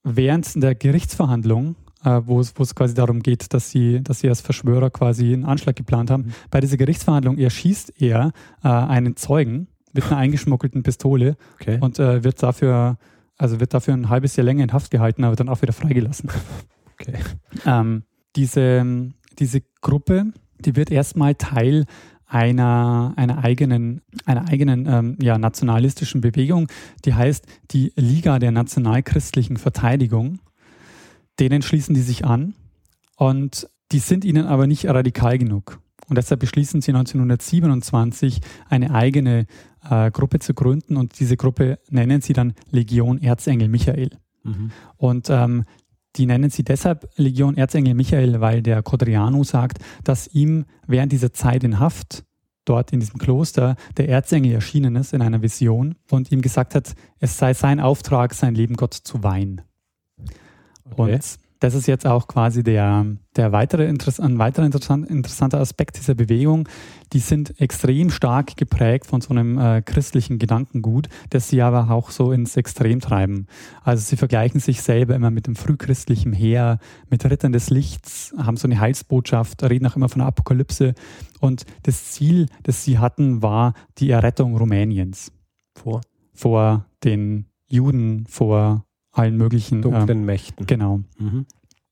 während 0.03 0.61
der 0.61 0.75
Gerichtsverhandlung, 0.75 1.75
äh, 2.03 2.21
wo, 2.25 2.39
es, 2.39 2.75
quasi 2.75 2.93
darum 2.93 3.21
geht, 3.21 3.53
dass 3.53 3.71
sie, 3.71 4.01
dass 4.01 4.19
sie 4.19 4.29
als 4.29 4.41
Verschwörer 4.41 4.89
quasi 4.89 5.33
einen 5.33 5.45
Anschlag 5.45 5.75
geplant 5.75 6.11
haben. 6.11 6.23
Mhm. 6.23 6.33
Bei 6.51 6.59
dieser 6.59 6.77
Gerichtsverhandlung 6.77 7.37
erschießt 7.37 8.01
er 8.01 8.31
äh, 8.63 8.67
einen 8.67 9.15
Zeugen 9.15 9.67
mit 9.93 10.05
einer 10.05 10.17
eingeschmuggelten 10.17 10.83
Pistole 10.83 11.37
okay. 11.59 11.77
und 11.79 11.99
äh, 11.99 12.23
wird 12.23 12.41
dafür 12.41 12.97
also 13.39 13.59
wird 13.59 13.73
dafür 13.73 13.95
ein 13.95 14.09
halbes 14.09 14.35
Jahr 14.35 14.45
länger 14.45 14.63
in 14.63 14.73
Haft 14.73 14.91
gehalten, 14.91 15.23
aber 15.23 15.35
dann 15.35 15.49
auch 15.49 15.61
wieder 15.63 15.73
freigelassen. 15.73 16.29
Okay. 17.01 17.17
Ähm, 17.65 18.03
diese, 18.35 19.13
diese 19.39 19.61
Gruppe, 19.79 20.33
die 20.59 20.75
wird 20.75 20.91
erstmal 20.91 21.33
Teil 21.35 21.85
einer, 22.25 23.13
einer 23.15 23.41
eigenen, 23.41 24.01
einer 24.25 24.49
eigenen 24.49 24.85
ähm, 24.85 25.17
ja, 25.21 25.37
nationalistischen 25.37 26.19
Bewegung, 26.19 26.67
die 27.05 27.13
heißt 27.13 27.45
die 27.71 27.93
Liga 27.95 28.37
der 28.37 28.51
nationalchristlichen 28.51 29.55
Verteidigung. 29.55 30.39
Denen 31.39 31.61
schließen 31.61 31.95
die 31.95 32.01
sich 32.01 32.25
an 32.25 32.53
und 33.15 33.69
die 33.93 33.99
sind 33.99 34.25
ihnen 34.25 34.45
aber 34.45 34.67
nicht 34.67 34.85
radikal 34.85 35.37
genug. 35.37 35.79
Und 36.09 36.17
deshalb 36.17 36.39
beschließen 36.39 36.81
sie 36.81 36.91
1927 36.91 38.41
eine 38.67 38.93
eigene 38.93 39.45
äh, 39.89 40.11
Gruppe 40.11 40.39
zu 40.39 40.53
gründen 40.53 40.97
und 40.97 41.19
diese 41.19 41.37
Gruppe 41.37 41.79
nennen 41.89 42.21
sie 42.21 42.33
dann 42.33 42.53
Legion 42.71 43.21
Erzengel 43.21 43.69
Michael. 43.69 44.09
Mhm. 44.43 44.71
Und 44.97 45.29
ähm, 45.29 45.65
die 46.15 46.25
nennen 46.25 46.49
sie 46.49 46.63
deshalb 46.63 47.09
Legion 47.15 47.55
Erzengel 47.55 47.93
Michael, 47.93 48.41
weil 48.41 48.61
der 48.61 48.81
Codriano 48.81 49.43
sagt, 49.43 49.79
dass 50.03 50.27
ihm 50.27 50.65
während 50.87 51.11
dieser 51.11 51.33
Zeit 51.33 51.63
in 51.63 51.79
Haft 51.79 52.25
dort 52.65 52.91
in 52.91 52.99
diesem 52.99 53.19
Kloster 53.19 53.75
der 53.97 54.09
Erzengel 54.09 54.53
erschienen 54.53 54.95
ist 54.95 55.13
in 55.13 55.21
einer 55.21 55.41
Vision 55.41 55.95
und 56.11 56.31
ihm 56.31 56.41
gesagt 56.41 56.75
hat, 56.75 56.95
es 57.19 57.37
sei 57.37 57.53
sein 57.53 57.79
Auftrag, 57.79 58.33
sein 58.33 58.55
Leben 58.55 58.75
Gott 58.75 58.93
zu 58.93 59.23
weihen. 59.23 59.61
Okay. 60.91 61.13
Und 61.13 61.37
das 61.59 61.75
ist 61.75 61.87
jetzt 61.87 62.07
auch 62.07 62.27
quasi 62.27 62.63
der, 62.63 63.05
der 63.35 63.51
weitere 63.51 63.85
Interess 63.85 64.19
ein 64.19 64.39
weiterer 64.39 64.65
interessant, 64.65 65.09
interessanter 65.09 65.59
Aspekt 65.59 65.97
dieser 65.97 66.15
Bewegung. 66.15 66.69
Die 67.11 67.19
sind 67.19 67.59
extrem 67.59 68.09
stark 68.11 68.55
geprägt 68.55 69.05
von 69.05 69.19
so 69.19 69.31
einem 69.31 69.57
äh, 69.57 69.81
christlichen 69.81 70.39
Gedankengut, 70.39 71.09
das 71.31 71.49
sie 71.49 71.61
aber 71.61 71.91
auch 71.91 72.11
so 72.11 72.31
ins 72.31 72.55
Extrem 72.55 73.01
treiben. 73.01 73.47
Also 73.83 74.03
sie 74.03 74.15
vergleichen 74.15 74.61
sich 74.61 74.81
selber 74.81 75.15
immer 75.15 75.31
mit 75.31 75.47
dem 75.47 75.55
frühchristlichen 75.55 76.31
Heer, 76.31 76.79
mit 77.09 77.25
Rittern 77.25 77.51
des 77.51 77.69
Lichts, 77.69 78.33
haben 78.37 78.57
so 78.57 78.67
eine 78.67 78.79
Heilsbotschaft, 78.79 79.61
reden 79.63 79.87
auch 79.87 79.97
immer 79.97 80.09
von 80.09 80.19
der 80.19 80.27
Apokalypse. 80.27 80.93
Und 81.41 81.65
das 81.83 82.11
Ziel, 82.11 82.47
das 82.63 82.85
sie 82.85 82.99
hatten, 82.99 83.41
war 83.41 83.73
die 83.97 84.11
Errettung 84.11 84.55
Rumäniens. 84.55 85.31
Vor? 85.75 86.01
Vor 86.33 86.85
den 87.03 87.47
Juden, 87.67 88.25
vor 88.27 88.85
allen 89.11 89.37
möglichen 89.37 89.81
dunklen 89.81 90.19
ähm, 90.19 90.25
Mächten. 90.25 90.65
Genau. 90.65 91.01
Mhm. 91.17 91.45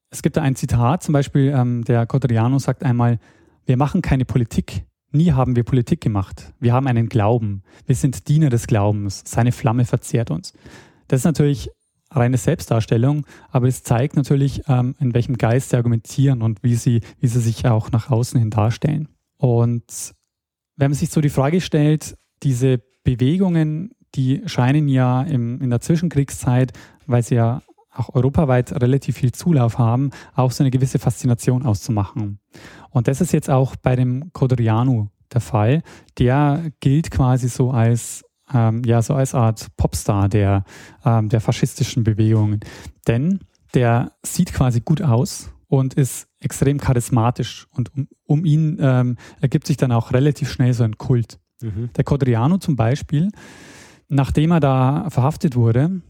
Es 0.09 0.21
gibt 0.21 0.38
da 0.38 0.41
ein 0.41 0.55
Zitat, 0.55 1.03
zum 1.03 1.13
Beispiel 1.13 1.53
ähm, 1.55 1.83
der 1.83 2.05
Codriano 2.05 2.59
sagt 2.59 2.83
einmal, 2.83 3.19
wir 3.65 3.77
machen 3.77 4.01
keine 4.01 4.24
Politik, 4.24 4.86
nie 5.12 5.33
haben 5.33 5.55
wir 5.55 5.63
Politik 5.63 6.00
gemacht. 6.00 6.53
Wir 6.59 6.74
haben 6.74 6.88
einen 6.88 7.09
Glauben, 7.09 7.63
wir 7.86 7.95
sind 7.95 8.27
Diener 8.29 8.50
des 8.50 8.67
Glaubens, 8.67 9.24
seine 9.25 9.51
Flamme 9.51 9.86
verzehrt 9.86 10.31
uns. 10.31 10.53
Das 11.07 11.21
ist 11.21 11.25
natürlich 11.25 11.69
reine 12.12 12.38
Selbstdarstellung, 12.38 13.25
aber 13.50 13.67
es 13.67 13.83
zeigt 13.83 14.15
natürlich, 14.15 14.62
ähm, 14.67 14.95
in 15.00 15.13
welchem 15.13 15.38
Geist 15.38 15.69
sie 15.69 15.75
argumentieren 15.75 16.41
und 16.41 16.63
wie 16.63 16.75
sie, 16.75 17.01
wie 17.19 17.27
sie 17.27 17.41
sich 17.41 17.65
auch 17.65 17.91
nach 17.91 18.09
außen 18.09 18.39
hin 18.39 18.50
darstellen. 18.50 19.09
Und 19.38 20.13
wenn 20.77 20.91
man 20.91 20.97
sich 20.97 21.09
so 21.09 21.21
die 21.21 21.29
Frage 21.29 21.59
stellt, 21.59 22.15
diese 22.43 22.79
Bewegungen, 23.03 23.91
die 24.15 24.41
scheinen 24.45 24.88
ja 24.88 25.21
im, 25.24 25.62
in 25.62 25.69
der 25.69 25.81
Zwischenkriegszeit 25.81 26.71
weil 27.07 27.23
sie 27.23 27.35
ja 27.35 27.61
auch 27.91 28.13
europaweit 28.13 28.71
relativ 28.73 29.17
viel 29.17 29.31
Zulauf 29.31 29.77
haben, 29.77 30.11
auch 30.35 30.51
so 30.51 30.63
eine 30.63 30.71
gewisse 30.71 30.99
Faszination 30.99 31.65
auszumachen. 31.65 32.39
Und 32.91 33.07
das 33.07 33.21
ist 33.21 33.33
jetzt 33.33 33.49
auch 33.49 33.75
bei 33.75 33.95
dem 33.95 34.31
Codriano 34.33 35.09
der 35.33 35.41
Fall. 35.41 35.81
Der 36.19 36.71
gilt 36.79 37.11
quasi 37.11 37.49
so 37.49 37.71
als 37.71 38.23
ähm, 38.53 38.83
ja 38.85 39.01
so 39.01 39.13
als 39.13 39.35
Art 39.35 39.67
Popstar 39.75 40.29
der 40.29 40.63
ähm, 41.03 41.29
der 41.29 41.41
faschistischen 41.41 42.03
Bewegungen, 42.03 42.61
denn 43.07 43.39
der 43.73 44.13
sieht 44.23 44.53
quasi 44.53 44.79
gut 44.79 45.01
aus 45.01 45.49
und 45.67 45.95
ist 45.95 46.27
extrem 46.39 46.79
charismatisch 46.79 47.67
und 47.71 47.93
um, 47.93 48.07
um 48.25 48.45
ihn 48.45 48.77
ähm, 48.79 49.17
ergibt 49.41 49.67
sich 49.67 49.75
dann 49.75 49.91
auch 49.91 50.13
relativ 50.13 50.49
schnell 50.49 50.73
so 50.73 50.83
ein 50.83 50.97
Kult. 50.97 51.39
Mhm. 51.61 51.89
Der 51.95 52.03
Codriano 52.03 52.57
zum 52.57 52.75
Beispiel, 52.75 53.29
nachdem 54.07 54.51
er 54.51 54.59
da 54.59 55.09
verhaftet 55.09 55.55
wurde, 55.55 56.01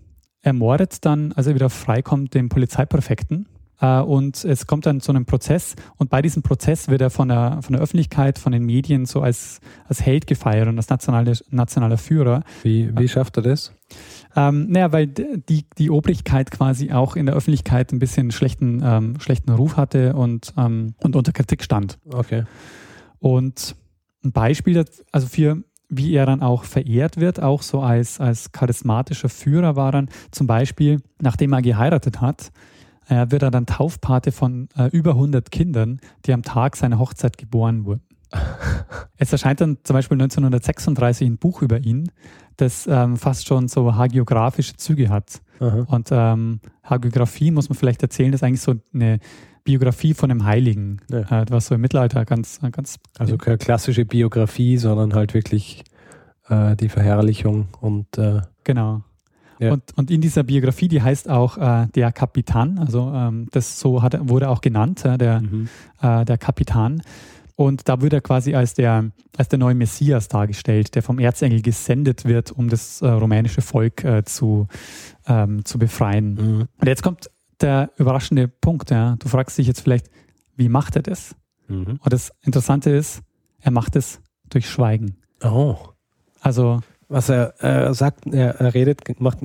ermordet 0.48 1.06
dann, 1.06 1.34
als 1.34 1.48
er 1.48 1.56
wieder 1.56 1.70
freikommt, 1.70 2.34
den 2.34 2.50
Polizeipräfekten. 2.50 3.48
Äh, 3.80 4.00
und 4.00 4.44
es 4.44 4.66
kommt 4.66 4.86
dann 4.86 5.02
zu 5.02 5.12
einem 5.12 5.26
Prozess 5.26 5.76
und 5.98 6.10
bei 6.10 6.22
diesem 6.22 6.42
Prozess 6.42 6.88
wird 6.88 7.02
er 7.02 7.10
von 7.10 7.28
der, 7.28 7.60
von 7.62 7.74
der 7.74 7.82
Öffentlichkeit, 7.82 8.40
von 8.40 8.52
den 8.52 8.64
Medien 8.64 9.06
so 9.06 9.22
als, 9.22 9.60
als 9.88 10.02
Held 10.02 10.26
gefeiert 10.26 10.68
und 10.68 10.78
als 10.78 10.90
nationale, 10.90 11.34
nationaler 11.50 11.98
Führer. 11.98 12.44
Wie, 12.64 12.90
wie 12.98 13.08
schafft 13.08 13.38
er 13.38 13.44
das? 13.44 13.74
Ähm, 14.36 14.68
naja, 14.70 14.92
weil 14.92 15.08
die, 15.08 15.66
die 15.78 15.90
Obrigkeit 15.90 16.50
quasi 16.50 16.92
auch 16.92 17.16
in 17.16 17.26
der 17.26 17.36
Öffentlichkeit 17.36 17.92
ein 17.92 18.00
bisschen 18.00 18.32
schlechten, 18.32 18.82
ähm, 18.84 19.20
schlechten 19.20 19.52
Ruf 19.52 19.78
hatte 19.78 20.14
und, 20.16 20.54
ähm, 20.58 20.96
und 21.04 21.16
unter 21.16 21.32
Kritik 21.32 21.64
stand. 21.64 22.00
Okay. 22.12 22.44
Und 23.20 23.76
ein 24.24 24.32
Beispiel, 24.32 24.84
also 25.12 25.28
für 25.28 25.64
wie 25.90 26.14
er 26.14 26.26
dann 26.26 26.42
auch 26.42 26.64
verehrt 26.64 27.18
wird, 27.18 27.42
auch 27.42 27.62
so 27.62 27.82
als, 27.82 28.20
als 28.20 28.52
charismatischer 28.52 29.30
Führer 29.30 29.76
war 29.76 29.92
dann 29.92 30.10
zum 30.32 30.48
Beispiel, 30.48 31.02
nachdem 31.22 31.54
er 31.54 31.62
geheiratet 31.62 32.22
hat, 32.22 32.52
äh, 33.08 33.28
wird 33.30 33.44
er 33.44 33.52
dann 33.52 33.66
Taufpate 33.66 34.32
von 34.32 34.68
äh, 34.78 34.88
über 34.88 35.12
100 35.12 35.52
Kindern, 35.52 36.00
die 36.26 36.34
am 36.34 36.44
Tag 36.44 36.76
seiner 36.76 37.00
Hochzeit 37.00 37.38
geboren 37.38 37.86
wurden. 37.86 38.07
es 39.18 39.32
erscheint 39.32 39.62
dann 39.62 39.78
zum 39.84 39.94
Beispiel 39.94 40.16
1936 40.16 41.28
ein 41.28 41.38
Buch 41.38 41.62
über 41.62 41.80
ihn, 41.80 42.12
das 42.58 42.88
ähm, 42.88 43.18
fast 43.18 43.48
schon 43.48 43.68
so 43.68 43.96
hagiografische 43.96 44.76
Züge 44.76 45.10
hat. 45.10 45.42
Aha. 45.60 45.86
Und 45.88 46.10
ähm, 46.12 46.60
Hagiografie 46.84 47.52
muss 47.52 47.70
man 47.70 47.78
vielleicht 47.78 48.02
erzählen, 48.04 48.34
ist 48.34 48.44
eigentlich 48.44 48.62
so 48.62 48.76
eine 48.94 49.20
Biografie 49.64 50.14
von 50.14 50.32
einem 50.32 50.46
Heiligen, 50.46 51.02
ja. 51.12 51.42
äh, 51.42 51.46
was 51.50 51.68
so 51.68 51.76
im 51.76 51.82
Mittelalter 51.82 52.26
ganz, 52.26 52.60
ganz. 52.72 53.00
Also 53.18 53.38
keine 53.38 53.58
klassische 53.58 54.06
Biografie, 54.06 54.78
sondern 54.78 55.14
halt 55.14 55.34
wirklich 55.34 55.84
äh, 56.48 56.76
die 56.76 56.90
Verherrlichung 56.90 57.68
und. 57.82 58.18
Äh, 58.18 58.42
genau. 58.64 59.04
Ja. 59.60 59.74
Und, 59.74 59.84
und 59.96 60.12
in 60.12 60.22
dieser 60.22 60.44
Biografie, 60.44 60.88
die 60.88 61.02
heißt 61.02 61.30
auch 61.30 61.58
äh, 61.58 61.88
der 61.96 62.12
Kapitan, 62.12 62.78
also 62.78 63.12
ähm, 63.14 63.48
das 63.52 63.80
so 63.80 64.04
hat, 64.04 64.18
wurde 64.30 64.50
auch 64.50 64.62
genannt, 64.62 65.04
äh, 65.04 65.18
der, 65.18 65.42
mhm. 65.42 65.68
äh, 66.02 66.26
der 66.26 66.38
Kapitan. 66.38 67.02
Und 67.58 67.90
da 67.90 68.02
wird 68.02 68.14
er 68.14 68.22
quasi 68.22 68.54
als 68.54 68.76
der, 68.76 69.10
als 69.36 69.50
der 69.50 69.58
neue 69.58 69.74
Messias 69.74 70.28
dargestellt, 70.28 70.94
der 70.94 71.02
vom 71.02 71.18
Erzengel 71.18 71.64
gesendet 71.64 72.24
wird, 72.24 72.52
um 72.52 72.70
das 72.70 73.02
äh, 73.02 73.08
rumänische 73.08 73.64
Volk 73.64 74.04
äh, 74.04 74.24
zu, 74.24 74.68
ähm, 75.26 75.66
zu 75.66 75.80
befreien. 75.80 76.36
Mhm. 76.36 76.68
Und 76.80 76.88
jetzt 76.88 77.02
kommt 77.02 77.32
der 77.60 77.90
überraschende 77.98 78.48
Punkt. 78.48 78.92
Ja. 78.92 79.16
Du 79.18 79.28
fragst 79.28 79.58
dich 79.58 79.66
jetzt 79.66 79.82
vielleicht, 79.82 80.12
wie 80.56 80.70
macht 80.70 80.98
er 80.98 81.02
das? 81.02 81.36
Mhm. 81.68 82.00
Und 82.00 82.14
das 82.14 82.32
Interessante 82.44 82.92
ist, 82.92 83.24
er 83.60 83.72
macht 83.72 83.96
es 83.96 84.22
durch 84.52 84.70
Schweigen. 84.70 85.18
Oh. 85.44 85.78
Also. 86.42 86.82
Was 87.10 87.30
er, 87.30 87.56
er 87.60 87.94
sagt, 87.96 88.28
er, 88.28 88.60
er, 88.60 88.74
redet, 88.76 89.20
macht, 89.20 89.40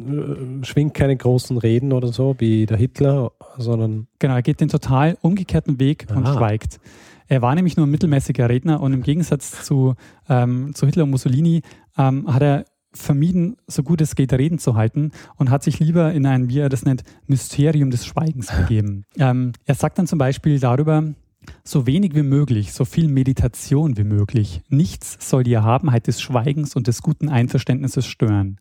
schwingt 0.62 0.92
keine 0.92 1.16
großen 1.16 1.56
Reden 1.56 1.92
oder 1.92 2.08
so, 2.08 2.34
wie 2.38 2.66
der 2.66 2.76
Hitler, 2.76 3.32
sondern. 3.56 4.08
Genau, 4.18 4.34
er 4.34 4.42
geht 4.42 4.60
den 4.60 4.68
total 4.68 5.16
umgekehrten 5.22 5.78
Weg 5.78 6.08
Aha. 6.10 6.18
und 6.18 6.26
schweigt. 6.26 6.80
Er 7.28 7.42
war 7.42 7.54
nämlich 7.54 7.76
nur 7.76 7.86
ein 7.86 7.90
mittelmäßiger 7.90 8.48
Redner 8.48 8.80
und 8.80 8.92
im 8.92 9.02
Gegensatz 9.02 9.64
zu, 9.64 9.94
ähm, 10.28 10.74
zu 10.74 10.86
Hitler 10.86 11.04
und 11.04 11.10
Mussolini 11.10 11.62
ähm, 11.96 12.32
hat 12.32 12.42
er 12.42 12.64
vermieden, 12.94 13.56
so 13.66 13.82
gut 13.82 14.00
es 14.00 14.14
geht, 14.14 14.32
Reden 14.32 14.58
zu 14.58 14.74
halten 14.74 15.12
und 15.36 15.50
hat 15.50 15.62
sich 15.62 15.78
lieber 15.80 16.12
in 16.12 16.26
ein, 16.26 16.48
wie 16.48 16.58
er 16.58 16.68
das 16.68 16.84
nennt, 16.84 17.02
Mysterium 17.26 17.90
des 17.90 18.06
Schweigens 18.06 18.48
begeben. 18.56 19.04
Ähm, 19.18 19.52
er 19.64 19.74
sagt 19.74 19.98
dann 19.98 20.06
zum 20.06 20.18
Beispiel 20.18 20.58
darüber, 20.58 21.04
so 21.64 21.86
wenig 21.86 22.14
wie 22.14 22.22
möglich, 22.22 22.72
so 22.72 22.84
viel 22.84 23.08
Meditation 23.08 23.96
wie 23.96 24.04
möglich. 24.04 24.62
Nichts 24.68 25.16
soll 25.28 25.42
die 25.42 25.52
Erhabenheit 25.52 26.06
des 26.06 26.20
Schweigens 26.20 26.76
und 26.76 26.86
des 26.86 27.02
guten 27.02 27.28
Einverständnisses 27.28 28.06
stören. 28.06 28.58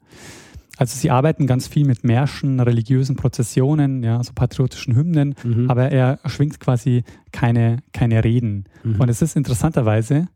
Also 0.81 0.97
sie 0.97 1.11
arbeiten 1.11 1.45
ganz 1.45 1.67
viel 1.67 1.85
mit 1.85 2.03
Märschen, 2.03 2.59
religiösen 2.59 3.15
Prozessionen, 3.15 4.01
ja, 4.01 4.23
so 4.23 4.31
patriotischen 4.33 4.95
Hymnen, 4.95 5.35
mhm. 5.43 5.69
aber 5.69 5.91
er 5.91 6.17
schwingt 6.25 6.59
quasi 6.59 7.03
keine, 7.31 7.83
keine 7.93 8.23
Reden. 8.23 8.63
Mhm. 8.83 8.99
Und 8.99 9.07
es 9.07 9.21
ist 9.21 9.35
interessanterweise, 9.35 10.27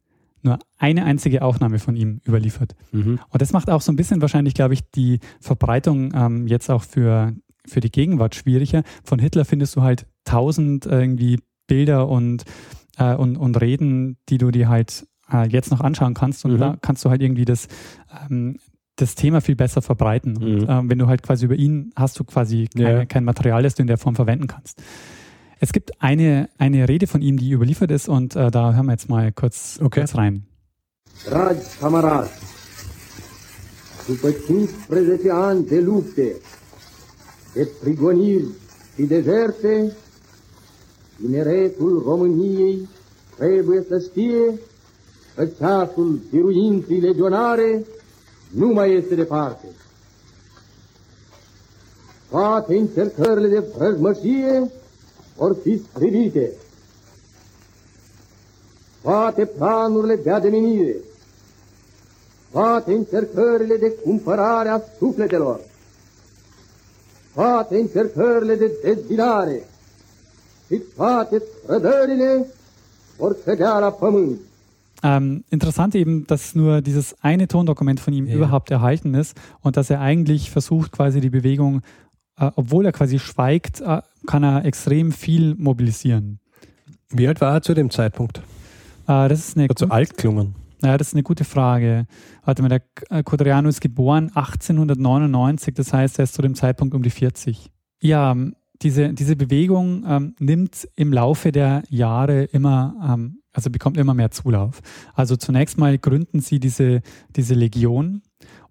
nur 0.44 0.60
eine 0.78 1.04
einzige 1.04 1.42
Aufnahme 1.42 1.80
von 1.80 1.96
ihm 1.96 2.22
überliefert. 2.28 2.76
Mhm. 2.92 3.18
Und 3.28 3.42
das 3.42 3.54
macht 3.54 3.72
auch 3.72 3.82
so 3.82 3.92
ein 3.92 3.96
bisschen 3.96 4.22
wahrscheinlich, 4.22 4.54
glaube 4.54 4.76
ich, 4.76 4.82
die 4.92 5.20
Verbreitung 5.42 6.14
ähm, 6.14 6.46
jetzt 6.46 6.70
auch 6.70 6.84
für, 6.84 7.34
für 7.66 7.80
die 7.80 7.92
Gegenwart 7.92 8.36
schwieriger. 8.36 8.84
Von 9.04 9.18
Hitler 9.18 9.46
findest 9.46 9.76
du 9.76 9.82
halt 9.82 10.06
tausend 10.26 10.86
irgendwie 10.86 11.40
Bilder 11.66 12.08
und, 12.08 12.44
äh, 13.00 13.16
und, 13.16 13.36
und 13.38 13.60
Reden, 13.60 14.18
die 14.30 14.38
du 14.38 14.52
dir 14.52 14.70
halt 14.70 15.08
äh, 15.34 15.48
jetzt 15.50 15.72
noch 15.72 15.82
anschauen 15.82 16.14
kannst. 16.14 16.46
Und 16.46 16.54
mhm. 16.54 16.60
da 16.60 16.78
kannst 16.80 17.04
du 17.04 17.10
halt 17.10 17.24
irgendwie 17.24 17.46
das, 17.46 17.68
ähm, 18.30 18.60
das 18.96 19.16
Thema 19.16 19.42
viel 19.42 19.56
besser 19.56 19.82
verbreiten. 19.82 20.38
Und 20.38 20.62
mhm. 20.62 20.70
äh, 20.70 20.90
wenn 20.90 20.98
du 20.98 21.08
halt 21.08 21.24
quasi 21.24 21.46
über 21.46 21.56
ihn 21.56 21.92
hast 21.96 22.20
du 22.20 22.24
quasi 22.24 22.68
keine, 22.76 23.00
ja. 23.00 23.06
kein 23.06 23.24
Material, 23.24 23.64
das 23.64 23.76
du 23.76 23.82
in 23.82 23.88
der 23.88 23.98
Form 23.98 24.16
verwenden 24.16 24.48
kannst. 24.48 24.82
Es 25.60 25.72
gibt 25.72 26.02
eine, 26.02 26.50
eine 26.58 26.88
Rede 26.88 27.08
von 27.08 27.22
ihm, 27.22 27.38
die 27.38 27.52
überliefert 27.52 27.92
ist 27.92 28.10
und 28.10 28.36
äh, 28.36 28.52
da 28.52 28.74
hören 28.74 28.86
wir 28.86 28.92
jetzt 28.92 29.10
mal 29.10 29.32
kurz, 29.32 29.80
okay. 29.82 30.02
kurz 30.02 30.16
rein. 30.16 30.46
Dragi 31.30 31.62
camarazi, 31.80 32.30
după 34.08 34.30
15 34.30 35.32
ani 35.32 35.66
de 35.66 35.80
lupte, 35.80 36.36
de 37.54 37.68
prigoniri 37.82 38.48
și 38.96 39.04
dezerte, 39.04 39.96
tineretul 41.18 42.04
României 42.06 42.88
trebuie 43.38 43.86
să 43.88 44.00
știe 44.00 44.60
că 45.36 45.46
ceasul 45.46 46.20
biruinței 46.32 47.00
legionare 47.00 47.86
nu 48.50 48.68
mai 48.68 48.94
este 48.94 49.16
departe. 49.16 49.68
Toate 52.30 52.78
încercările 52.78 53.48
de 53.48 53.60
vrăjmășie 53.78 54.72
vor 55.36 55.56
fi 55.64 55.84
strivite. 55.92 56.52
Toate 59.02 59.46
planurile 59.46 60.16
de 60.16 60.32
ademenire, 60.32 60.96
toate 62.52 62.94
încercările 62.94 63.78
de 63.78 63.90
cumpărare 63.92 64.70
a 64.70 64.82
sufletelor, 64.98 65.60
toate 67.34 67.78
încercările 67.78 68.56
de 68.56 68.72
dezbinare 68.84 69.68
și 70.68 70.82
toate 70.96 71.44
trădările 71.66 72.48
vor 73.18 73.38
cădea 73.44 73.80
la 73.80 73.92
pământ. 73.92 74.40
Ähm, 75.06 75.44
interessant 75.52 75.94
eben, 75.94 76.26
dass 76.26 76.56
nur 76.56 76.82
dieses 76.82 77.22
eine 77.22 77.48
Tondokument 77.48 78.00
von 78.00 78.14
ihm 78.14 78.26
ja. 78.26 78.36
überhaupt 78.36 78.72
erhalten 78.72 79.14
ist 79.14 79.40
und 79.62 79.78
dass 79.78 79.90
er 79.90 80.02
eigentlich 80.02 80.50
versucht, 80.50 80.92
quasi 80.92 81.22
die 81.22 81.30
Bewegung 81.30 81.82
äh, 82.38 82.52
obwohl 82.56 82.86
er 82.86 82.92
quasi 82.92 83.20
schweigt, 83.20 83.82
äh, 83.82 84.02
kann 84.26 84.44
er 84.44 84.66
extrem 84.66 85.12
viel 85.12 85.56
mobilisieren. 85.56 86.40
Wie 87.10 87.28
alt 87.28 87.40
war 87.42 87.54
er 87.54 87.62
zu 87.62 87.74
dem 87.74 87.90
Zeitpunkt? 87.90 88.40
Äh, 89.08 89.30
das 89.30 89.40
ist 89.40 89.58
eine 89.58 89.70
Hat 89.70 89.80
so 89.80 89.88
alt 89.88 90.18
klungen. 90.18 90.56
Ja, 90.84 90.98
das 90.98 91.10
ist 91.10 91.14
eine 91.14 91.24
gute 91.24 91.46
Frage. 91.46 92.06
Warte 92.44 92.62
mal, 92.62 92.70
der 92.70 93.24
Codriano 93.24 93.70
ist 93.70 93.80
geboren 93.80 94.30
1899, 94.36 95.74
das 95.74 95.94
heißt, 95.94 96.20
er 96.20 96.24
ist 96.24 96.34
zu 96.34 96.42
dem 96.42 96.54
Zeitpunkt 96.54 96.94
um 96.94 97.02
die 97.02 97.10
40. 97.10 97.72
Ja, 98.02 98.36
diese, 98.82 99.14
diese 99.14 99.36
Bewegung 99.38 100.04
ähm, 100.06 100.36
nimmt 100.38 100.88
im 100.96 101.14
Laufe 101.14 101.54
der 101.54 101.84
Jahre 101.90 102.44
immer, 102.44 103.14
ähm, 103.14 103.40
also 103.56 103.70
bekommt 103.70 103.98
immer 103.98 104.14
mehr 104.14 104.32
Zulauf. 104.32 104.82
Also 105.14 105.36
zunächst 105.36 105.78
mal 105.78 105.98
gründen 105.98 106.42
sie 106.42 106.60
diese, 106.60 107.02
diese 107.36 107.56
Legion 107.56 108.22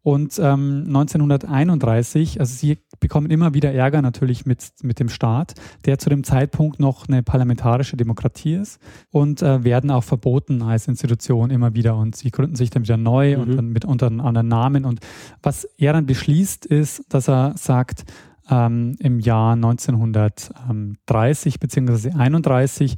und 0.04 0.38
ähm, 0.38 0.84
1931, 0.86 2.38
also 2.38 2.54
sie 2.54 2.78
bekommen 3.00 3.30
immer 3.30 3.54
wieder 3.54 3.72
Ärger 3.72 4.02
natürlich 4.02 4.44
mit, 4.44 4.68
mit 4.82 5.00
dem 5.00 5.08
Staat, 5.08 5.54
der 5.86 5.98
zu 5.98 6.10
dem 6.10 6.24
Zeitpunkt 6.24 6.78
noch 6.78 7.08
eine 7.08 7.22
parlamentarische 7.22 7.96
Demokratie 7.96 8.56
ist 8.56 8.78
und 9.10 9.40
äh, 9.40 9.64
werden 9.64 9.90
auch 9.90 10.04
verboten 10.04 10.60
als 10.60 10.88
Institution 10.88 11.48
immer 11.48 11.74
wieder 11.74 11.96
und 11.96 12.16
sie 12.16 12.30
gründen 12.30 12.54
sich 12.54 12.68
dann 12.68 12.82
wieder 12.82 12.98
neu 12.98 13.36
mhm. 13.36 13.42
und 13.42 13.56
dann 13.56 13.70
mit 13.70 13.86
unter 13.86 14.08
einem 14.08 14.20
anderen 14.20 14.48
Namen. 14.48 14.84
Und 14.84 15.00
was 15.42 15.64
er 15.78 15.94
dann 15.94 16.04
beschließt, 16.04 16.66
ist, 16.66 17.06
dass 17.08 17.26
er 17.26 17.54
sagt, 17.56 18.04
ähm, 18.50 18.96
im 18.98 19.20
Jahr 19.20 19.54
1930 19.54 21.60
bzw. 21.60 22.10
31, 22.10 22.96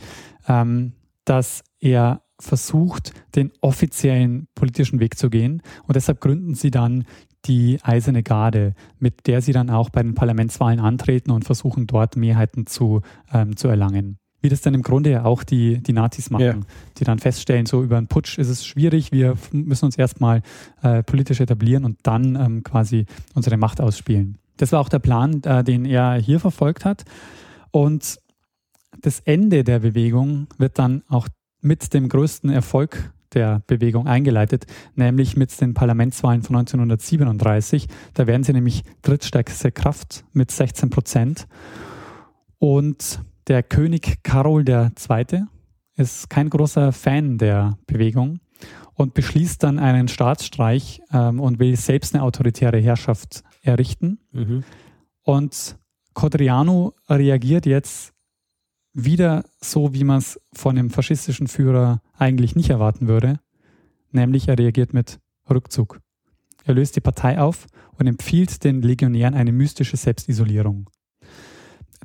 ähm, 0.48 0.94
dass 1.26 1.62
er 1.80 2.22
versucht, 2.40 3.12
den 3.34 3.52
offiziellen 3.60 4.48
politischen 4.54 5.00
Weg 5.00 5.18
zu 5.18 5.30
gehen. 5.30 5.62
Und 5.86 5.96
deshalb 5.96 6.20
gründen 6.20 6.54
sie 6.54 6.70
dann 6.70 7.04
die 7.46 7.78
Eiserne 7.82 8.22
Garde, 8.22 8.74
mit 8.98 9.26
der 9.26 9.40
sie 9.40 9.52
dann 9.52 9.70
auch 9.70 9.90
bei 9.90 10.02
den 10.02 10.14
Parlamentswahlen 10.14 10.80
antreten 10.80 11.30
und 11.30 11.44
versuchen, 11.44 11.86
dort 11.86 12.16
Mehrheiten 12.16 12.66
zu, 12.66 13.02
ähm, 13.32 13.56
zu 13.56 13.68
erlangen. 13.68 14.18
Wie 14.42 14.48
das 14.48 14.60
dann 14.60 14.74
im 14.74 14.82
Grunde 14.82 15.10
ja 15.10 15.24
auch 15.24 15.42
die, 15.42 15.82
die 15.82 15.92
Nazis 15.92 16.30
machen, 16.30 16.44
yeah. 16.44 16.60
die 16.98 17.04
dann 17.04 17.18
feststellen, 17.18 17.66
so 17.66 17.82
über 17.82 17.96
einen 17.96 18.06
Putsch 18.06 18.38
ist 18.38 18.48
es 18.48 18.66
schwierig, 18.66 19.10
wir 19.10 19.34
müssen 19.50 19.86
uns 19.86 19.96
erstmal 19.96 20.42
äh, 20.82 21.02
politisch 21.02 21.40
etablieren 21.40 21.84
und 21.84 21.98
dann 22.02 22.36
ähm, 22.36 22.62
quasi 22.62 23.06
unsere 23.34 23.56
Macht 23.56 23.80
ausspielen. 23.80 24.38
Das 24.58 24.72
war 24.72 24.80
auch 24.80 24.88
der 24.88 24.98
Plan, 24.98 25.42
äh, 25.44 25.64
den 25.64 25.84
er 25.84 26.14
hier 26.14 26.38
verfolgt 26.38 26.84
hat. 26.84 27.04
Und 27.70 28.18
das 29.00 29.20
Ende 29.20 29.64
der 29.64 29.80
Bewegung 29.80 30.48
wird 30.58 30.78
dann 30.78 31.02
auch 31.08 31.28
mit 31.60 31.92
dem 31.94 32.08
größten 32.08 32.50
Erfolg 32.50 33.12
der 33.34 33.62
Bewegung 33.66 34.06
eingeleitet, 34.06 34.66
nämlich 34.94 35.36
mit 35.36 35.60
den 35.60 35.74
Parlamentswahlen 35.74 36.42
von 36.42 36.56
1937. 36.56 37.86
Da 38.14 38.26
werden 38.26 38.44
sie 38.44 38.52
nämlich 38.52 38.82
drittstärkste 39.02 39.72
Kraft 39.72 40.24
mit 40.32 40.50
16 40.50 40.90
Prozent. 40.90 41.46
Und 42.58 43.20
der 43.48 43.62
König 43.62 44.22
Karol 44.22 44.64
II. 44.68 45.44
ist 45.96 46.30
kein 46.30 46.50
großer 46.50 46.92
Fan 46.92 47.38
der 47.38 47.78
Bewegung 47.86 48.40
und 48.94 49.14
beschließt 49.14 49.62
dann 49.62 49.78
einen 49.78 50.08
Staatsstreich 50.08 51.02
ähm, 51.12 51.40
und 51.40 51.58
will 51.58 51.76
selbst 51.76 52.14
eine 52.14 52.24
autoritäre 52.24 52.78
Herrschaft 52.78 53.44
errichten. 53.62 54.18
Mhm. 54.32 54.64
Und 55.22 55.76
Codriano 56.14 56.94
reagiert 57.08 57.66
jetzt 57.66 58.14
wieder 58.96 59.44
so, 59.60 59.92
wie 59.92 60.04
man 60.04 60.18
es 60.18 60.40
von 60.54 60.78
einem 60.78 60.90
faschistischen 60.90 61.48
Führer 61.48 62.00
eigentlich 62.16 62.56
nicht 62.56 62.70
erwarten 62.70 63.08
würde, 63.08 63.40
nämlich 64.10 64.48
er 64.48 64.58
reagiert 64.58 64.94
mit 64.94 65.20
Rückzug. 65.48 66.00
Er 66.64 66.74
löst 66.74 66.96
die 66.96 67.00
Partei 67.00 67.38
auf 67.38 67.66
und 67.98 68.06
empfiehlt 68.06 68.64
den 68.64 68.80
Legionären 68.80 69.34
eine 69.34 69.52
mystische 69.52 69.98
Selbstisolierung. 69.98 70.88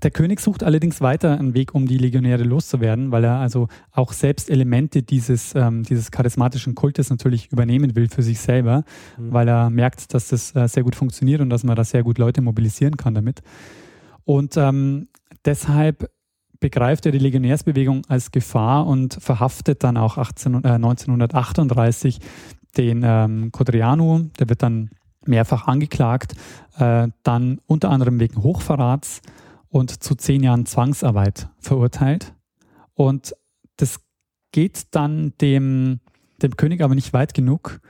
Der 0.03 0.12
König 0.12 0.39
sucht 0.39 0.63
allerdings 0.63 1.00
weiter 1.00 1.38
einen 1.38 1.53
Weg, 1.53 1.74
um 1.74 1.86
die 1.86 1.98
Legionäre 1.98 2.43
loszuwerden, 2.43 3.12
weil 3.12 3.24
er 3.24 3.36
also 3.36 3.67
auch 3.91 4.13
selbst 4.13 4.50
Elemente 4.50 5.03
dieses, 5.03 5.53
ähm, 5.55 5.83
dieses 5.83 6.12
charismatischen 6.12 6.75
Kultes 6.75 7.10
natürlich 7.10 7.51
übernehmen 7.51 7.95
will 7.95 8.10
für 8.10 8.24
sich 8.24 8.39
selber, 8.39 8.83
mhm. 9.17 9.31
weil 9.31 9.48
er 9.48 9.69
merkt, 9.69 10.13
dass 10.13 10.29
das 10.29 10.55
äh, 10.55 10.68
sehr 10.68 10.83
gut 10.83 10.96
funktioniert 10.96 11.39
und 11.39 11.50
dass 11.50 11.63
man 11.63 11.75
da 11.75 11.83
sehr 11.83 12.03
gut 12.03 12.18
Leute 12.18 12.42
mobilisieren 12.42 12.98
kann 12.98 13.13
damit. 13.13 13.42
Und 14.25 14.57
ähm, 14.57 15.07
deshalb 15.46 16.09
begreift 16.61 17.05
er 17.05 17.11
die 17.11 17.17
Legionärsbewegung 17.17 18.03
als 18.07 18.31
Gefahr 18.31 18.87
und 18.87 19.15
verhaftet 19.15 19.83
dann 19.83 19.97
auch 19.97 20.17
18, 20.17 20.63
äh, 20.63 20.69
1938 20.69 22.19
den 22.77 23.01
ähm, 23.03 23.51
Codriano, 23.51 24.29
der 24.39 24.47
wird 24.47 24.63
dann 24.63 24.91
mehrfach 25.25 25.67
angeklagt, 25.67 26.35
äh, 26.77 27.09
dann 27.24 27.59
unter 27.65 27.89
anderem 27.89 28.21
wegen 28.21 28.41
Hochverrats 28.41 29.21
und 29.67 30.03
zu 30.03 30.15
zehn 30.15 30.43
Jahren 30.43 30.65
Zwangsarbeit 30.65 31.50
verurteilt. 31.59 32.33
Und 32.93 33.35
das 33.75 34.00
geht 34.51 34.95
dann 34.95 35.33
dem, 35.41 36.00
dem 36.41 36.55
König 36.55 36.81
aber 36.81 36.95
nicht 36.95 37.11
weit 37.11 37.33
genug. 37.33 37.81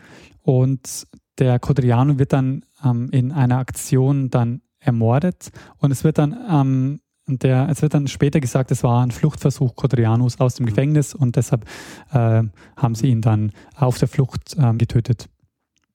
Und 0.41 1.07
der 1.39 1.59
Codriano 1.59 2.17
wird 2.17 2.33
dann 2.33 2.65
ähm, 2.83 3.09
in 3.11 3.31
einer 3.31 3.57
Aktion 3.57 4.29
dann 4.29 4.61
ermordet 4.79 5.51
und 5.77 5.91
es 5.91 6.03
wird 6.03 6.17
dann 6.17 6.35
ähm, 6.49 7.01
und 7.31 7.43
der, 7.43 7.69
es 7.69 7.81
wird 7.81 7.93
dann 7.93 8.07
später 8.07 8.41
gesagt, 8.41 8.71
es 8.71 8.83
war 8.83 9.01
ein 9.01 9.11
Fluchtversuch 9.11 9.75
Codrianus 9.75 10.39
aus 10.41 10.55
dem 10.55 10.65
mhm. 10.65 10.69
Gefängnis 10.69 11.15
und 11.15 11.37
deshalb 11.37 11.65
äh, 12.11 12.43
haben 12.75 12.95
sie 12.95 13.07
ihn 13.07 13.21
dann 13.21 13.53
auf 13.75 13.97
der 13.97 14.09
Flucht 14.09 14.55
ähm, 14.59 14.77
getötet. 14.77 15.29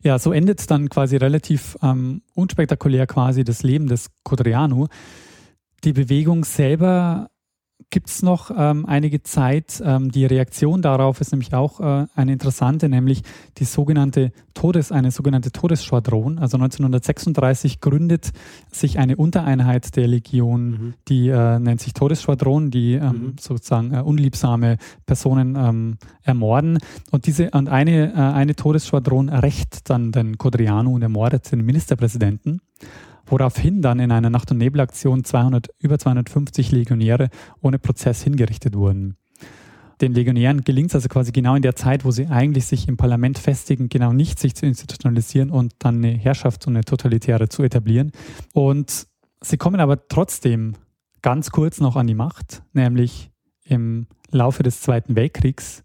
Ja, 0.03 0.18
so 0.18 0.33
endet 0.33 0.70
dann 0.70 0.88
quasi 0.88 1.16
relativ 1.16 1.77
ähm, 1.83 2.22
unspektakulär 2.35 3.07
quasi 3.07 3.44
das 3.44 3.62
Leben 3.62 3.87
des 3.87 4.11
Codriano. 4.25 4.88
Die 5.85 5.92
Bewegung 5.92 6.44
selber 6.44 7.29
gibt 7.90 8.09
es 8.09 8.22
noch 8.22 8.51
ähm, 8.57 8.85
einige 8.87 9.22
Zeit. 9.22 9.83
Ähm, 9.85 10.11
die 10.11 10.27
Reaktion 10.27 10.83
darauf 10.83 11.20
ist 11.20 11.33
nämlich 11.33 11.55
auch 11.55 11.81
äh, 11.81 12.07
eine 12.14 12.33
interessante, 12.33 12.88
nämlich 12.88 13.22
die 13.59 13.64
sogenannte 13.64 14.33
Todes, 14.55 14.90
eine 14.90 15.11
sogenannte 15.11 15.53
Todesschwadron. 15.53 16.38
Also 16.38 16.57
1936 16.57 17.81
gründet 17.81 18.33
sich 18.72 18.99
eine 18.99 19.16
Untereinheit 19.16 19.96
der 19.96 20.09
Legion, 20.09 20.70
mhm. 20.70 20.94
die 21.09 21.29
äh, 21.29 21.59
nennt 21.59 21.81
sich 21.81 21.94
Todesschwadron, 21.94 22.70
die 22.70 22.94
ähm, 22.94 23.09
mhm. 23.09 23.35
sozusagen 23.40 23.94
äh, 23.94 24.01
unliebsame 24.01 24.79
Personen 25.07 25.57
ähm, 25.57 25.99
ermorden. 26.22 26.79
Und 27.12 27.27
diese 27.27 27.51
und 27.51 27.68
eine, 27.68 28.12
äh, 28.12 28.16
eine 28.16 28.57
Todesschwadron 28.57 29.29
rächt 29.29 29.88
dann 29.90 30.11
den 30.11 30.38
Codriano 30.38 30.90
und 30.90 31.03
ermordet 31.03 31.53
den 31.53 31.64
Ministerpräsidenten 31.64 32.61
woraufhin 33.26 33.82
dann 33.82 33.98
in 33.98 34.10
einer 34.10 34.30
Nacht- 34.30 34.50
und 34.50 34.58
Nebelaktion 34.58 35.24
200, 35.24 35.68
über 35.78 35.98
250 35.98 36.72
Legionäre 36.72 37.28
ohne 37.60 37.78
Prozess 37.78 38.22
hingerichtet 38.22 38.76
wurden. 38.76 39.16
Den 40.00 40.12
Legionären 40.12 40.62
gelingt 40.62 40.90
es 40.90 40.96
also 40.96 41.08
quasi 41.08 41.32
genau 41.32 41.54
in 41.54 41.62
der 41.62 41.74
Zeit, 41.74 42.04
wo 42.04 42.10
sie 42.10 42.26
eigentlich 42.26 42.66
sich 42.66 42.86
im 42.86 42.98
Parlament 42.98 43.38
festigen, 43.38 43.88
genau 43.88 44.12
nicht 44.12 44.38
sich 44.38 44.54
zu 44.54 44.66
institutionalisieren 44.66 45.50
und 45.50 45.72
dann 45.78 45.96
eine 45.96 46.12
Herrschaft 46.12 46.66
und 46.66 46.74
eine 46.74 46.84
totalitäre 46.84 47.48
zu 47.48 47.62
etablieren. 47.62 48.12
Und 48.52 49.06
sie 49.40 49.56
kommen 49.56 49.80
aber 49.80 50.06
trotzdem 50.08 50.74
ganz 51.22 51.50
kurz 51.50 51.80
noch 51.80 51.96
an 51.96 52.06
die 52.06 52.14
Macht, 52.14 52.62
nämlich 52.74 53.30
im 53.64 54.06
Laufe 54.30 54.62
des 54.62 54.82
Zweiten 54.82 55.16
Weltkriegs, 55.16 55.82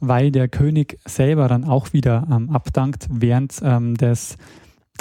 weil 0.00 0.32
der 0.32 0.48
König 0.48 0.98
selber 1.06 1.46
dann 1.46 1.64
auch 1.64 1.92
wieder 1.92 2.26
ähm, 2.30 2.50
abdankt 2.50 3.06
während 3.10 3.60
ähm, 3.62 3.96
des 3.96 4.38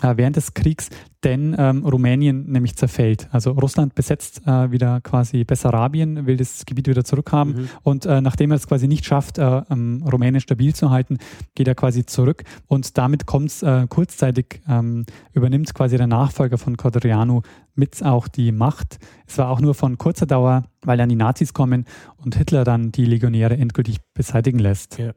äh, 0.02 0.18
während 0.18 0.36
des 0.36 0.54
Kriegs, 0.54 0.90
denn 1.24 1.56
ähm, 1.58 1.86
Rumänien 1.86 2.50
nämlich 2.50 2.76
zerfällt. 2.76 3.28
Also 3.32 3.52
Russland 3.52 3.96
besetzt 3.96 4.42
äh, 4.46 4.72
wieder 4.72 5.02
quasi 5.02 5.44
Bessarabien, 5.44 6.26
will 6.26 6.38
das 6.38 6.66
Gebiet 6.66 6.88
wieder 6.88 7.04
zurückhaben 7.04 7.54
mhm. 7.54 7.70
und 7.84 8.06
äh, 8.06 8.22
nachdem 8.22 8.52
er 8.52 8.56
es 8.56 8.68
quasi 8.68 8.88
nicht 8.88 9.06
schafft, 9.06 9.38
äh, 9.38 9.62
ähm, 9.70 10.04
Rumänien 10.10 10.42
stabil 10.42 10.74
zu 10.74 10.90
halten, 10.90 11.18
geht 11.56 11.68
er 11.68 11.76
quasi 11.76 12.06
zurück 12.06 12.44
und 12.68 12.98
damit 12.98 13.26
kommt 13.26 13.50
es 13.50 13.64
äh, 13.64 13.88
kurzzeitig, 13.90 14.62
ähm, 14.68 15.06
übernimmt 15.34 15.74
quasi 15.74 15.98
der 15.98 16.08
Nachfolger 16.08 16.58
von 16.58 16.78
Codriano 16.78 17.44
mit 17.76 18.04
auch 18.04 18.28
die 18.28 18.52
Macht. 18.52 19.00
Es 19.26 19.38
war 19.38 19.50
auch 19.50 19.62
nur 19.62 19.74
von 19.74 19.98
kurzer 19.98 20.26
Dauer, 20.26 20.64
weil 20.84 20.98
dann 20.98 21.10
die 21.10 21.16
Nazis 21.16 21.54
kommen 21.54 21.86
und 22.18 22.36
Hitler 22.36 22.64
dann 22.64 22.92
die 22.92 23.06
Legionäre 23.06 23.58
endgültig 23.58 23.98
beseitigen 24.14 24.60
lässt. 24.60 25.00
Ja. 25.00 25.14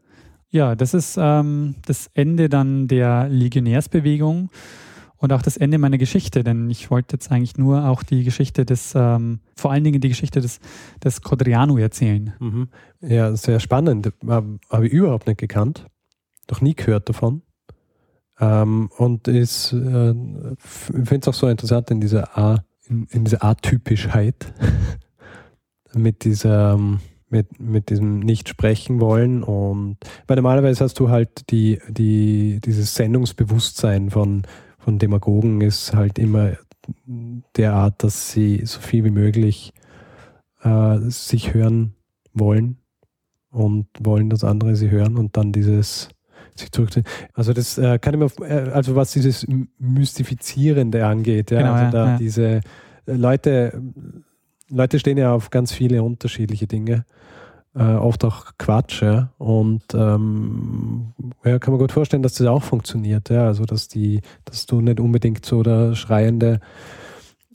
Ja, 0.53 0.77
das 0.77 0.93
ist 0.93 1.17
ähm, 1.19 1.77
das 1.87 2.11
Ende 2.13 2.51
dann 2.51 2.87
der 2.87 3.27
Legionärsbewegung 3.29 4.51
und 5.17 5.33
auch 5.33 5.41
das 5.41 5.57
Ende 5.57 5.79
meiner 5.79 5.97
Geschichte, 5.97 6.45
denn 6.45 6.69
ich 6.69 6.91
wollte 6.91 7.15
jetzt 7.15 7.33
eigentlich 7.33 7.57
nur 7.57 7.89
auch 7.89 8.03
die 8.03 8.23
Geschichte 8.23 8.67
des, 8.67 8.93
ähm, 8.95 9.41
vor 9.57 9.73
allen 9.73 9.83
Dingen 9.83 10.03
die 10.03 10.11
Geschichte 10.11 10.43
des, 10.43 10.61
des 11.03 11.23
Codriano 11.23 11.79
erzählen. 11.79 12.35
Mhm. 12.39 12.69
Ja, 13.01 13.35
sehr 13.35 13.61
spannend. 13.61 14.13
Habe 14.29 14.87
ich 14.87 14.93
überhaupt 14.93 15.27
nicht 15.27 15.39
gekannt. 15.39 15.87
Noch 16.51 16.61
nie 16.61 16.75
gehört 16.75 17.09
davon. 17.09 17.41
Ähm, 18.39 18.91
und 18.99 19.27
ist, 19.27 19.73
äh, 19.73 20.15
finde 20.59 21.19
es 21.21 21.29
auch 21.29 21.35
so 21.35 21.49
interessant 21.49 21.91
in 21.91 22.01
dieser 22.01 22.37
A, 22.37 22.63
in, 22.89 23.07
in 23.11 23.25
dieser 23.25 23.43
Atypischheit 23.43 24.53
mit 25.95 26.25
dieser, 26.25 26.75
ähm, 26.75 27.01
mit, 27.33 27.59
mit 27.59 27.91
diesem 27.91 28.21
nicht 28.21 28.49
sprechen 28.49 29.01
wollen 29.01 29.43
und 29.43 29.97
weil 30.27 30.37
normalerweise 30.37 30.85
hast 30.85 31.01
du 31.01 31.09
halt 31.09 31.51
die, 31.51 31.81
die, 31.89 32.61
dieses 32.65 32.95
Sendungsbewusstsein 32.95 34.11
von, 34.11 34.43
von 34.79 34.99
Demagogen 34.99 35.61
ist 35.61 35.95
halt 35.95 36.19
immer 36.19 36.53
derart, 37.57 38.03
dass 38.05 38.31
sie 38.31 38.63
so 38.65 38.81
viel 38.81 39.05
wie 39.05 39.11
möglich 39.11 39.73
äh, 40.63 40.99
sich 41.09 41.55
hören 41.55 41.95
wollen 42.33 42.79
und 43.51 43.87
wollen, 44.01 44.31
dass 44.31 44.45
andere 44.45 44.77
sie 44.77 44.91
hören 44.91 45.17
und 45.17 45.37
dann 45.37 45.53
dieses 45.53 46.09
sich 46.55 46.71
zurückziehen. 46.71 47.07
Also 47.35 47.53
das 47.53 47.79
äh, 47.79 47.99
kann 47.99 48.15
ich 48.15 48.39
mir, 48.39 48.47
äh, 48.47 48.71
also 48.71 48.95
was 48.95 49.13
dieses 49.13 49.47
Mystifizierende 49.79 51.07
angeht, 51.07 51.51
ja, 51.51 51.59
Genau, 51.59 51.73
also 51.73 51.85
ja, 51.85 51.91
da 51.91 52.07
ja. 52.13 52.19
diese 52.19 52.45
äh, 52.45 52.61
Leute, 53.07 53.81
Leute 54.73 54.99
stehen 54.99 55.19
ja 55.19 55.33
auf 55.33 55.51
ganz 55.51 55.73
viele 55.73 56.03
unterschiedliche 56.03 56.67
Dinge, 56.67 57.05
äh, 57.75 57.83
oft 57.83 58.25
auch 58.25 58.53
Quatsch, 58.59 59.03
ja, 59.03 59.31
und 59.39 59.83
ähm, 59.95 61.13
ja, 61.45 61.59
kann 61.59 61.73
man 61.73 61.81
gut 61.81 61.93
vorstellen, 61.93 62.23
dass 62.23 62.35
das 62.35 62.47
auch 62.47 62.63
funktioniert, 62.63 63.31
ja, 63.31 63.47
also 63.47 63.65
dass 63.65 63.89
die, 63.89 64.21
dass 64.45 64.67
du 64.67 64.81
nicht 64.81 65.01
unbedingt 65.01 65.45
so 65.45 65.63
der 65.63 65.95
schreiende 65.95 66.61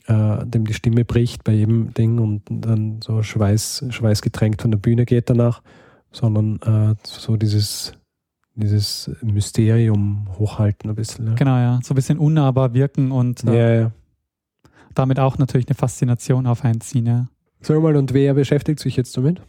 äh, 0.08 0.44
dem 0.46 0.66
die 0.66 0.74
Stimme 0.74 1.04
bricht 1.04 1.44
bei 1.44 1.52
jedem 1.52 1.92
Ding 1.94 2.18
und 2.18 2.42
dann 2.48 3.00
so 3.02 3.22
Schweiß, 3.22 3.84
schweißgetränkt 3.90 4.62
von 4.62 4.70
der 4.70 4.78
Bühne 4.78 5.04
geht 5.04 5.28
danach, 5.30 5.62
sondern 6.10 6.58
äh, 6.62 6.94
so 7.02 7.36
dieses, 7.36 7.92
dieses 8.54 9.10
Mysterium 9.22 10.28
hochhalten 10.38 10.88
ein 10.90 10.96
bisschen. 10.96 11.26
Ja, 11.26 11.34
Genau, 11.34 11.56
ja. 11.56 11.80
So 11.82 11.92
ein 11.92 11.96
bisschen 11.96 12.18
unnahbar 12.18 12.72
wirken 12.72 13.12
und 13.12 13.44
äh, 13.44 13.54
ja. 13.54 13.80
ja. 13.82 13.92
Damit 14.98 15.18
auch 15.18 15.38
natürlich 15.38 15.68
eine 15.68 15.74
Faszination 15.74 16.46
auf 16.46 16.64
einen 16.64 16.80
ziehen. 16.80 17.06
Ja. 17.06 17.28
Sag 17.60 17.80
mal, 17.82 17.96
und 17.96 18.12
wer 18.12 18.34
beschäftigt 18.34 18.80
sich 18.80 18.96
jetzt 18.96 19.16
damit? 19.16 19.40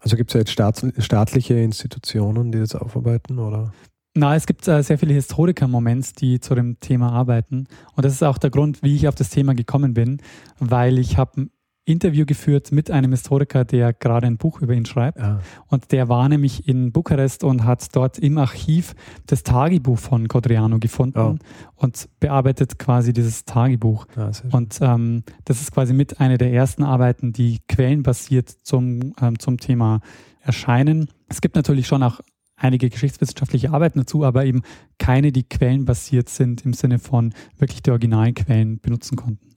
Also 0.00 0.16
gibt 0.16 0.30
es 0.30 0.34
ja 0.34 0.40
jetzt 0.40 0.50
staats 0.50 0.84
staatliche 0.98 1.54
Institutionen, 1.54 2.50
die 2.52 2.58
das 2.58 2.74
aufarbeiten, 2.74 3.38
oder? 3.38 3.72
Na, 4.14 4.36
es 4.36 4.46
gibt 4.46 4.68
äh, 4.68 4.82
sehr 4.82 4.98
viele 4.98 5.14
Historiker 5.14 5.64
im 5.64 5.70
Moment, 5.70 6.20
die 6.20 6.38
zu 6.38 6.54
dem 6.54 6.78
Thema 6.80 7.12
arbeiten. 7.12 7.66
Und 7.96 8.04
das 8.04 8.12
ist 8.12 8.22
auch 8.22 8.36
der 8.36 8.50
Grund, 8.50 8.82
wie 8.82 8.94
ich 8.94 9.08
auf 9.08 9.14
das 9.14 9.30
Thema 9.30 9.54
gekommen 9.54 9.94
bin, 9.94 10.20
weil 10.58 10.98
ich 10.98 11.16
habe 11.16 11.48
Interview 11.84 12.24
geführt 12.26 12.70
mit 12.70 12.90
einem 12.90 13.10
Historiker, 13.10 13.64
der 13.64 13.92
gerade 13.92 14.28
ein 14.28 14.36
Buch 14.36 14.60
über 14.60 14.72
ihn 14.74 14.86
schreibt. 14.86 15.18
Ja. 15.18 15.40
Und 15.66 15.90
der 15.90 16.08
war 16.08 16.28
nämlich 16.28 16.68
in 16.68 16.92
Bukarest 16.92 17.42
und 17.42 17.64
hat 17.64 17.94
dort 17.96 18.18
im 18.18 18.38
Archiv 18.38 18.94
das 19.26 19.42
Tagebuch 19.42 19.98
von 19.98 20.28
Codriano 20.28 20.78
gefunden 20.78 21.18
Oh. 21.18 21.36
und 21.74 22.08
bearbeitet 22.20 22.78
quasi 22.78 23.12
dieses 23.12 23.44
Tagebuch. 23.44 24.06
Schön. 24.14 24.50
Und 24.52 24.78
ähm, 24.80 25.24
das 25.44 25.60
ist 25.60 25.72
quasi 25.72 25.92
mit 25.92 26.20
einer 26.20 26.38
der 26.38 26.52
ersten 26.52 26.84
Arbeiten, 26.84 27.32
die 27.32 27.58
quellenbasiert 27.66 28.48
zum, 28.62 29.14
ähm, 29.20 29.38
zum 29.40 29.58
Thema 29.58 30.00
erscheinen. 30.40 31.08
Es 31.28 31.40
gibt 31.40 31.56
natürlich 31.56 31.88
schon 31.88 32.02
auch 32.04 32.20
einige 32.54 32.90
geschichtswissenschaftliche 32.90 33.72
Arbeiten 33.72 33.98
dazu, 33.98 34.24
aber 34.24 34.44
eben 34.44 34.62
keine, 34.98 35.32
die 35.32 35.42
quellenbasiert 35.42 36.28
sind 36.28 36.64
im 36.64 36.74
Sinne 36.74 37.00
von 37.00 37.34
wirklich 37.58 37.82
die 37.82 37.90
originalen 37.90 38.34
Quellen 38.34 38.78
benutzen 38.78 39.16
konnten. 39.16 39.48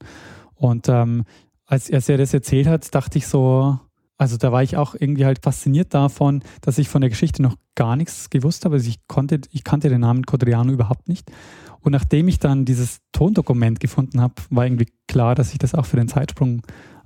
Und 0.55 0.89
ähm, 0.89 1.23
als, 1.65 1.91
als 1.91 2.09
er 2.09 2.17
das 2.17 2.33
erzählt 2.33 2.67
hat, 2.67 2.93
dachte 2.93 3.17
ich 3.17 3.27
so, 3.27 3.79
also 4.17 4.37
da 4.37 4.51
war 4.51 4.63
ich 4.63 4.77
auch 4.77 4.95
irgendwie 4.97 5.25
halt 5.25 5.43
fasziniert 5.43 5.93
davon, 5.93 6.41
dass 6.61 6.77
ich 6.77 6.87
von 6.87 7.01
der 7.01 7.09
Geschichte 7.09 7.41
noch 7.41 7.55
gar 7.75 7.95
nichts 7.95 8.29
gewusst 8.29 8.65
habe. 8.65 8.75
Also 8.75 8.87
ich 8.87 9.07
konnte, 9.07 9.41
ich 9.51 9.63
kannte 9.63 9.89
den 9.89 10.01
Namen 10.01 10.25
Codriano 10.25 10.71
überhaupt 10.71 11.09
nicht. 11.09 11.29
Und 11.81 11.91
nachdem 11.91 12.27
ich 12.27 12.39
dann 12.39 12.65
dieses 12.65 12.99
Tondokument 13.11 13.79
gefunden 13.79 14.21
habe, 14.21 14.35
war 14.49 14.65
irgendwie 14.65 14.87
klar, 15.07 15.35
dass 15.35 15.51
ich 15.51 15.59
das 15.59 15.75
auch 15.75 15.85
für 15.85 15.97
den 15.97 16.07
Zeitsprung 16.07 16.61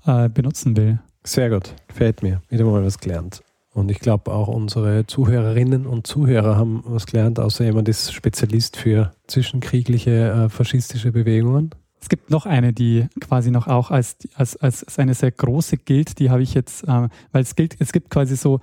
äh, 0.06 0.30
benutzen 0.30 0.78
will. 0.78 1.00
Sehr 1.24 1.50
gut, 1.50 1.76
gefällt 1.88 2.24
mir. 2.24 2.42
Wieder 2.50 2.64
mal 2.64 2.84
was 2.84 3.00
gelernt. 3.00 3.42
Und 3.74 3.92
ich 3.92 4.00
glaube 4.00 4.32
auch 4.32 4.48
unsere 4.48 5.06
Zuhörerinnen 5.06 5.86
und 5.86 6.08
Zuhörer 6.08 6.56
haben 6.56 6.82
was 6.86 7.06
gelernt, 7.06 7.40
außer 7.40 7.66
jemand 7.66 7.88
ist 7.90 8.14
Spezialist 8.14 8.78
für 8.78 9.12
zwischenkriegliche 9.28 10.32
äh, 10.32 10.50
faschistische 10.50 11.12
Bewegungen. 11.12 11.72
Es 12.02 12.08
gibt 12.10 12.30
noch 12.30 12.46
eine, 12.46 12.72
die 12.74 13.08
quasi 13.20 13.52
noch 13.52 13.68
auch 13.68 13.92
als, 13.92 14.18
als, 14.36 14.56
als, 14.58 14.84
als 14.84 15.00
eine 15.00 15.14
sehr 15.14 15.32
große 15.32 15.78
gilt. 15.78 16.20
Die 16.20 16.30
habe 16.30 16.42
ich 16.42 16.54
jetzt, 16.54 16.84
äh, 16.84 17.08
weil 17.32 17.42
es 17.42 17.56
gilt, 17.56 17.76
es 17.80 17.92
gibt 17.92 18.10
quasi 18.10 18.36
so, 18.36 18.60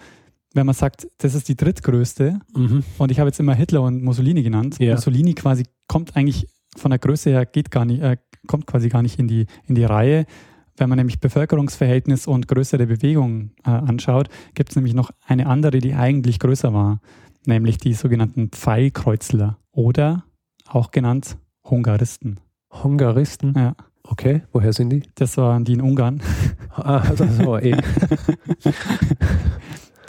wenn 0.54 0.64
man 0.66 0.74
sagt, 0.74 1.06
das 1.18 1.34
ist 1.34 1.48
die 1.48 1.56
drittgrößte, 1.56 2.40
Mhm. 2.54 2.82
und 2.98 3.10
ich 3.10 3.18
habe 3.20 3.28
jetzt 3.28 3.38
immer 3.40 3.54
Hitler 3.54 3.82
und 3.82 4.02
Mussolini 4.02 4.42
genannt. 4.42 4.76
Ja. 4.78 4.94
Mussolini 4.94 5.34
quasi 5.34 5.64
kommt 5.86 6.16
eigentlich 6.16 6.46
von 6.76 6.90
der 6.90 6.98
Größe 6.98 7.30
her, 7.30 7.44
geht 7.46 7.70
gar 7.70 7.84
nicht, 7.84 8.00
äh, 8.02 8.16
kommt 8.46 8.66
quasi 8.66 8.88
gar 8.88 9.02
nicht 9.02 9.18
in 9.18 9.28
die, 9.28 9.46
in 9.66 9.74
die 9.74 9.84
Reihe. 9.84 10.24
Wenn 10.78 10.88
man 10.88 10.96
nämlich 10.98 11.20
Bevölkerungsverhältnis 11.20 12.26
und 12.26 12.48
Größe 12.48 12.76
der 12.78 12.86
Bewegung 12.86 13.50
äh, 13.64 13.70
anschaut, 13.70 14.28
gibt 14.54 14.70
es 14.70 14.76
nämlich 14.76 14.94
noch 14.94 15.10
eine 15.26 15.46
andere, 15.46 15.78
die 15.78 15.94
eigentlich 15.94 16.38
größer 16.38 16.72
war, 16.72 17.00
nämlich 17.46 17.78
die 17.78 17.94
sogenannten 17.94 18.50
Pfeilkreuzler 18.50 19.58
oder 19.72 20.24
auch 20.66 20.90
genannt 20.90 21.38
Hungaristen. 21.64 22.40
Hungaristen. 22.82 23.54
Ja, 23.56 23.74
Okay, 24.08 24.42
woher 24.52 24.72
sind 24.72 24.90
die? 24.90 25.02
das 25.16 25.36
waren 25.36 25.64
die 25.64 25.72
in 25.72 25.80
Ungarn. 25.80 26.22
Ah, 26.74 26.98
also, 26.98 27.26
so, 27.26 27.58
eh. 27.58 27.74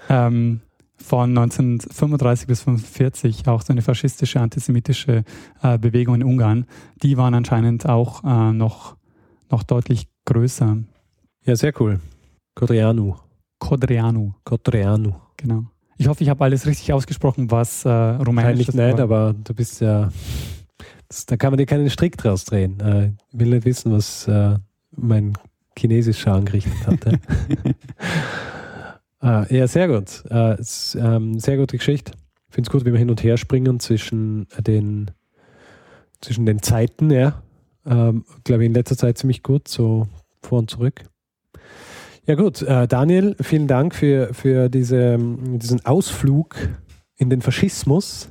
ähm, 0.09 0.59
von 0.97 1.29
1935 1.29 2.47
bis 2.47 2.67
1945 2.67 3.47
auch 3.47 3.61
so 3.61 3.71
eine 3.71 3.81
faschistische, 3.81 4.41
antisemitische 4.41 5.23
äh, 5.63 5.77
Bewegung 5.77 6.15
in 6.15 6.23
Ungarn. 6.23 6.65
Die 7.01 7.17
waren 7.17 7.33
anscheinend 7.33 7.87
auch 7.87 8.23
äh, 8.23 8.51
noch, 8.51 8.97
noch 9.49 9.63
deutlich 9.63 10.07
größer. 10.25 10.77
Ja, 11.45 11.55
sehr 11.55 11.73
cool. 11.79 12.01
Codrianu. 12.55 13.15
Kodreanu, 13.59 14.33
Codrianu. 14.43 15.13
genau. 15.37 15.63
Ich 15.97 16.07
hoffe, 16.07 16.23
ich 16.23 16.29
habe 16.29 16.43
alles 16.43 16.67
richtig 16.67 16.93
ausgesprochen, 16.93 17.49
was 17.49 17.85
äh, 17.85 17.89
rumänisch 17.89 18.67
ist. 18.67 18.75
nicht, 18.75 18.99
aber 18.99 19.33
du 19.33 19.55
bist 19.55 19.81
ja. 19.81 20.09
Das, 21.07 21.25
da 21.25 21.37
kann 21.37 21.51
man 21.51 21.57
dir 21.57 21.65
keinen 21.65 21.89
Strick 21.89 22.17
draus 22.17 22.45
drehen. 22.45 22.79
Äh, 22.79 23.11
ich 23.31 23.39
will 23.39 23.49
nicht 23.49 23.65
wissen, 23.65 23.91
was 23.91 24.27
äh, 24.27 24.55
mein 24.91 25.33
Chinesisch 25.77 26.27
angerichtet 26.27 26.85
hatte. 26.85 27.19
äh, 29.23 29.57
ja, 29.57 29.67
sehr 29.67 29.87
gut. 29.87 30.23
Äh, 30.29 30.53
es, 30.59 30.95
ähm, 30.95 31.39
sehr 31.39 31.57
gute 31.57 31.77
Geschichte. 31.77 32.13
Ich 32.49 32.55
finde 32.55 32.67
es 32.69 32.71
gut, 32.71 32.85
wie 32.85 32.91
wir 32.91 32.99
hin 32.99 33.09
und 33.09 33.23
her 33.23 33.37
springen 33.37 33.79
zwischen 33.79 34.47
den, 34.59 35.11
zwischen 36.21 36.45
den 36.45 36.61
Zeiten, 36.61 37.11
ja. 37.11 37.41
Ähm, 37.85 38.25
Glaube 38.43 38.63
ich 38.63 38.67
in 38.67 38.73
letzter 38.73 38.97
Zeit 38.97 39.17
ziemlich 39.17 39.43
gut, 39.43 39.67
so 39.67 40.07
vor 40.41 40.59
und 40.59 40.69
zurück. 40.69 41.03
Ja 42.25 42.35
gut, 42.35 42.61
äh, 42.61 42.87
Daniel, 42.87 43.37
vielen 43.39 43.67
Dank 43.67 43.95
für, 43.95 44.33
für 44.33 44.67
diese, 44.67 45.17
diesen 45.17 45.85
Ausflug 45.85 46.57
in 47.15 47.29
den 47.29 47.41
Faschismus. 47.41 48.29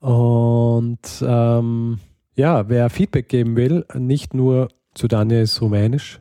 Und 0.00 0.98
ähm, 1.22 1.98
ja, 2.34 2.68
wer 2.68 2.90
Feedback 2.90 3.28
geben 3.28 3.56
will, 3.56 3.84
nicht 3.94 4.34
nur 4.34 4.68
zu 4.94 5.08
Daniels 5.08 5.60
Rumänisch, 5.60 6.20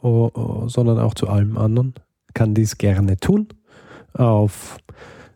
oh, 0.00 0.30
oh, 0.34 0.68
sondern 0.68 0.98
auch 0.98 1.14
zu 1.14 1.28
allem 1.28 1.58
anderen, 1.58 1.94
kann 2.34 2.54
dies 2.54 2.78
gerne 2.78 3.18
tun. 3.18 3.48
Auf 4.14 4.78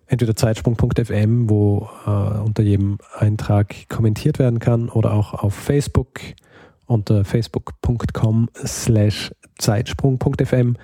entweder 0.07 0.37
zeitsprung.fm, 0.37 1.51
wo 1.51 1.89
äh, 2.07 2.39
unter 2.41 2.63
jedem 2.63 2.99
Eintrag 3.19 3.89
kommentiert 3.89 4.39
werden 4.39 4.59
kann, 4.59 4.89
oder 4.89 5.13
auch 5.13 5.35
auf 5.35 5.55
Facebook 5.55 6.21
unter 6.87 7.25
facebook.com 7.25 8.49
slash 8.65 9.33
zeitsprung.fm. 9.59 10.77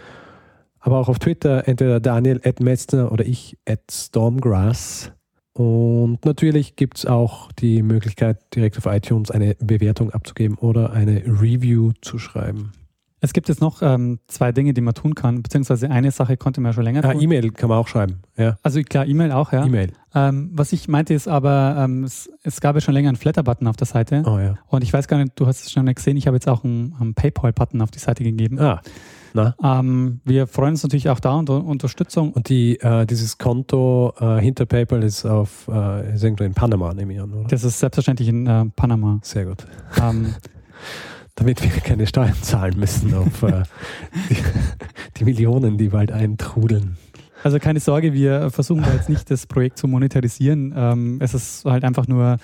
Aber 0.81 0.99
auch 0.99 1.09
auf 1.09 1.21
Twitter 1.21 1.69
entweder 1.69 2.01
Daniel 2.01 2.41
at 2.45 2.61
Metzner 2.61 3.13
oder 3.13 3.25
ich 3.25 3.57
at 3.69 3.81
Stormgrass. 3.91 5.13
Und 5.55 6.25
natürlich 6.25 6.77
gibt 6.77 6.99
es 6.99 7.07
auch 7.07 7.53
die 7.53 7.83
Möglichkeit, 7.83 8.39
direkt 8.55 8.79
auf 8.79 8.87
iTunes 8.87 9.31
eine 9.31 9.55
Bewertung 9.61 10.11
abzugeben 10.11 10.57
oder 10.57 10.93
eine 10.93 11.23
Review 11.27 11.93
zu 12.01 12.19
schreiben. 12.19 12.73
Es 13.25 13.33
gibt 13.33 13.49
jetzt 13.49 13.61
noch 13.61 13.83
ähm, 13.83 14.19
zwei 14.27 14.51
Dinge, 14.51 14.75
die 14.75 14.81
man 14.81 14.95
tun 14.95 15.15
kann, 15.15 15.43
beziehungsweise 15.43 15.89
eine 15.91 16.11
Sache 16.11 16.37
konnte 16.37 16.61
man 16.61 16.71
ja 16.71 16.75
schon 16.75 16.83
länger 16.83 17.05
Ah, 17.05 17.13
tun. 17.13 17.21
E-Mail 17.21 17.51
kann 17.53 17.69
man 17.69 17.79
auch 17.79 17.87
schreiben. 17.87 18.23
Ja, 18.37 18.57
also 18.65 18.81
klar, 18.83 19.07
E-Mail 19.07 19.31
auch, 19.31 19.53
ja. 19.53 19.65
E-Mail. 19.65 19.93
Ähm, 20.13 20.51
was 20.55 20.73
ich 20.73 20.89
meinte 20.89 21.15
ist 21.15 21.29
aber, 21.29 21.77
ähm, 21.79 22.03
es, 22.03 22.29
es 22.43 22.61
gab 22.61 22.75
ja 22.75 22.81
schon 22.81 22.95
länger 22.95 23.11
einen 23.11 23.17
Flatter-Button 23.17 23.69
auf 23.69 23.77
der 23.77 23.87
Seite. 23.87 24.25
Oh 24.27 24.39
ja. 24.41 24.59
Und 24.67 24.83
ich 24.83 24.93
weiß 24.93 25.07
gar 25.07 25.19
nicht, 25.19 25.39
du 25.39 25.47
hast 25.47 25.63
es 25.65 25.71
schon 25.71 25.87
gesehen, 25.87 26.17
ich 26.17 26.27
habe 26.27 26.37
jetzt 26.37 26.49
auch 26.49 26.65
einen, 26.65 26.97
einen 26.99 27.15
PayPal-Button 27.15 27.81
auf 27.81 27.93
die 27.93 28.01
Seite 28.01 28.25
gegeben. 28.25 28.59
Ah. 28.59 28.83
Ähm, 29.63 30.21
wir 30.25 30.47
freuen 30.47 30.73
uns 30.73 30.83
natürlich 30.83 31.09
auch 31.09 31.21
da 31.21 31.35
unter 31.35 31.65
Unterstützung. 31.65 32.33
Und 32.33 32.49
die, 32.49 32.79
äh, 32.81 33.07
dieses 33.07 33.39
Konto 33.39 34.13
äh, 34.19 34.41
hinter 34.41 34.67
PayPal 34.67 35.03
ist 35.03 35.25
auf 35.25 35.69
äh, 35.69 36.15
ist 36.15 36.23
irgendwo 36.23 36.45
in 36.45 36.55
Panama, 36.55 36.93
nehme 36.95 37.15
ich 37.15 37.21
an, 37.21 37.33
oder? 37.33 37.49
Das 37.49 37.65
ist 37.65 37.79
selbstverständlich 37.79 38.29
in 38.29 38.47
äh, 38.47 38.67
Panama. 38.77 39.19
Sehr 39.23 39.47
gut. 39.47 39.67
Ähm, 40.01 40.35
Damit 41.35 41.63
wir 41.63 41.71
keine 41.81 42.07
Steuern 42.07 42.35
zahlen 42.43 42.79
müssen 42.79 43.15
auf 43.15 43.43
äh, 43.43 43.63
die, 44.29 44.37
die 45.17 45.25
Millionen, 45.25 45.79
die 45.79 45.89
bald 45.89 46.13
eintrudeln. 46.13 46.99
also 47.43 47.59
keine 47.59 47.81
Sorge, 47.81 48.13
wir 48.13 48.51
versuchen 48.51 48.83
da 48.83 48.93
jetzt 48.93 49.09
nicht 49.09 49.31
das 49.31 49.47
Projekt 49.47 49.79
zu 49.79 49.89
monetarisieren. 49.89 50.75
Ähm, 50.77 51.19
es 51.21 51.33
ist 51.33 51.65
halt 51.65 51.85
einfach 51.85 52.07
nur, 52.07 52.37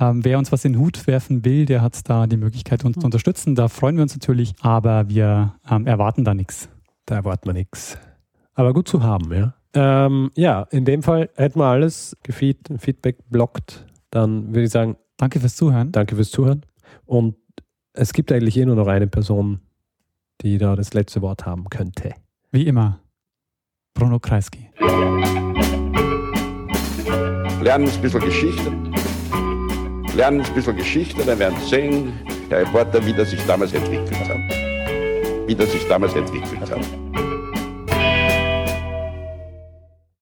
ähm, 0.00 0.24
wer 0.24 0.38
uns 0.38 0.52
was 0.52 0.64
in 0.64 0.74
den 0.74 0.80
Hut 0.80 1.06
werfen 1.06 1.44
will, 1.44 1.66
der 1.66 1.82
hat 1.82 2.08
da 2.08 2.26
die 2.26 2.36
Möglichkeit, 2.36 2.84
uns 2.84 2.98
zu 2.98 3.04
unterstützen. 3.04 3.54
Da 3.54 3.68
freuen 3.68 3.96
wir 3.96 4.02
uns 4.02 4.14
natürlich, 4.14 4.54
aber 4.60 5.08
wir 5.08 5.54
ähm, 5.70 5.86
erwarten 5.86 6.24
da 6.24 6.34
nichts. 6.34 6.68
Da 7.06 7.16
erwartet 7.16 7.46
man 7.46 7.56
nichts. 7.56 7.98
Aber 8.54 8.72
gut 8.72 8.88
zu 8.88 9.02
haben, 9.02 9.32
ja. 9.32 9.54
Ähm, 9.74 10.30
ja, 10.36 10.62
in 10.70 10.84
dem 10.84 11.02
Fall 11.02 11.30
hätten 11.34 11.58
wir 11.58 11.66
alles 11.66 12.16
gefeed, 12.22 12.58
Feedback 12.78 13.18
blockt. 13.28 13.86
Dann 14.10 14.48
würde 14.48 14.62
ich 14.62 14.70
sagen, 14.70 14.96
Danke 15.16 15.40
fürs 15.40 15.56
Zuhören. 15.56 15.92
danke 15.92 16.16
fürs 16.16 16.30
Zuhören. 16.30 16.66
Und 17.06 17.36
es 17.92 18.12
gibt 18.12 18.32
eigentlich 18.32 18.56
eh 18.56 18.64
nur 18.64 18.76
noch 18.76 18.88
eine 18.88 19.06
Person, 19.06 19.60
die 20.40 20.58
da 20.58 20.74
das 20.76 20.94
letzte 20.94 21.22
Wort 21.22 21.46
haben 21.46 21.68
könnte. 21.70 22.14
Wie 22.50 22.66
immer, 22.66 23.00
Bruno 23.94 24.18
Kreisky. 24.18 24.70
Lernen 27.62 27.88
ein 27.88 28.02
bisschen 28.02 28.20
Geschichte. 28.20 28.72
Lernen 30.14 30.42
ein 30.42 30.54
bisschen 30.54 30.76
Geschichte, 30.76 31.24
dann 31.24 31.40
werden 31.40 31.56
Sie 31.60 31.70
sehen, 31.70 32.12
Herr 32.48 32.60
Reporter, 32.60 33.04
wie 33.04 33.12
das 33.12 33.30
sich 33.30 33.44
damals 33.46 33.72
entwickelt 33.72 34.16
hat. 34.28 34.36
Wie 35.48 35.54
das 35.56 35.72
sich 35.72 35.86
damals 35.88 36.14
entwickelt 36.14 36.60
hat. 36.60 37.23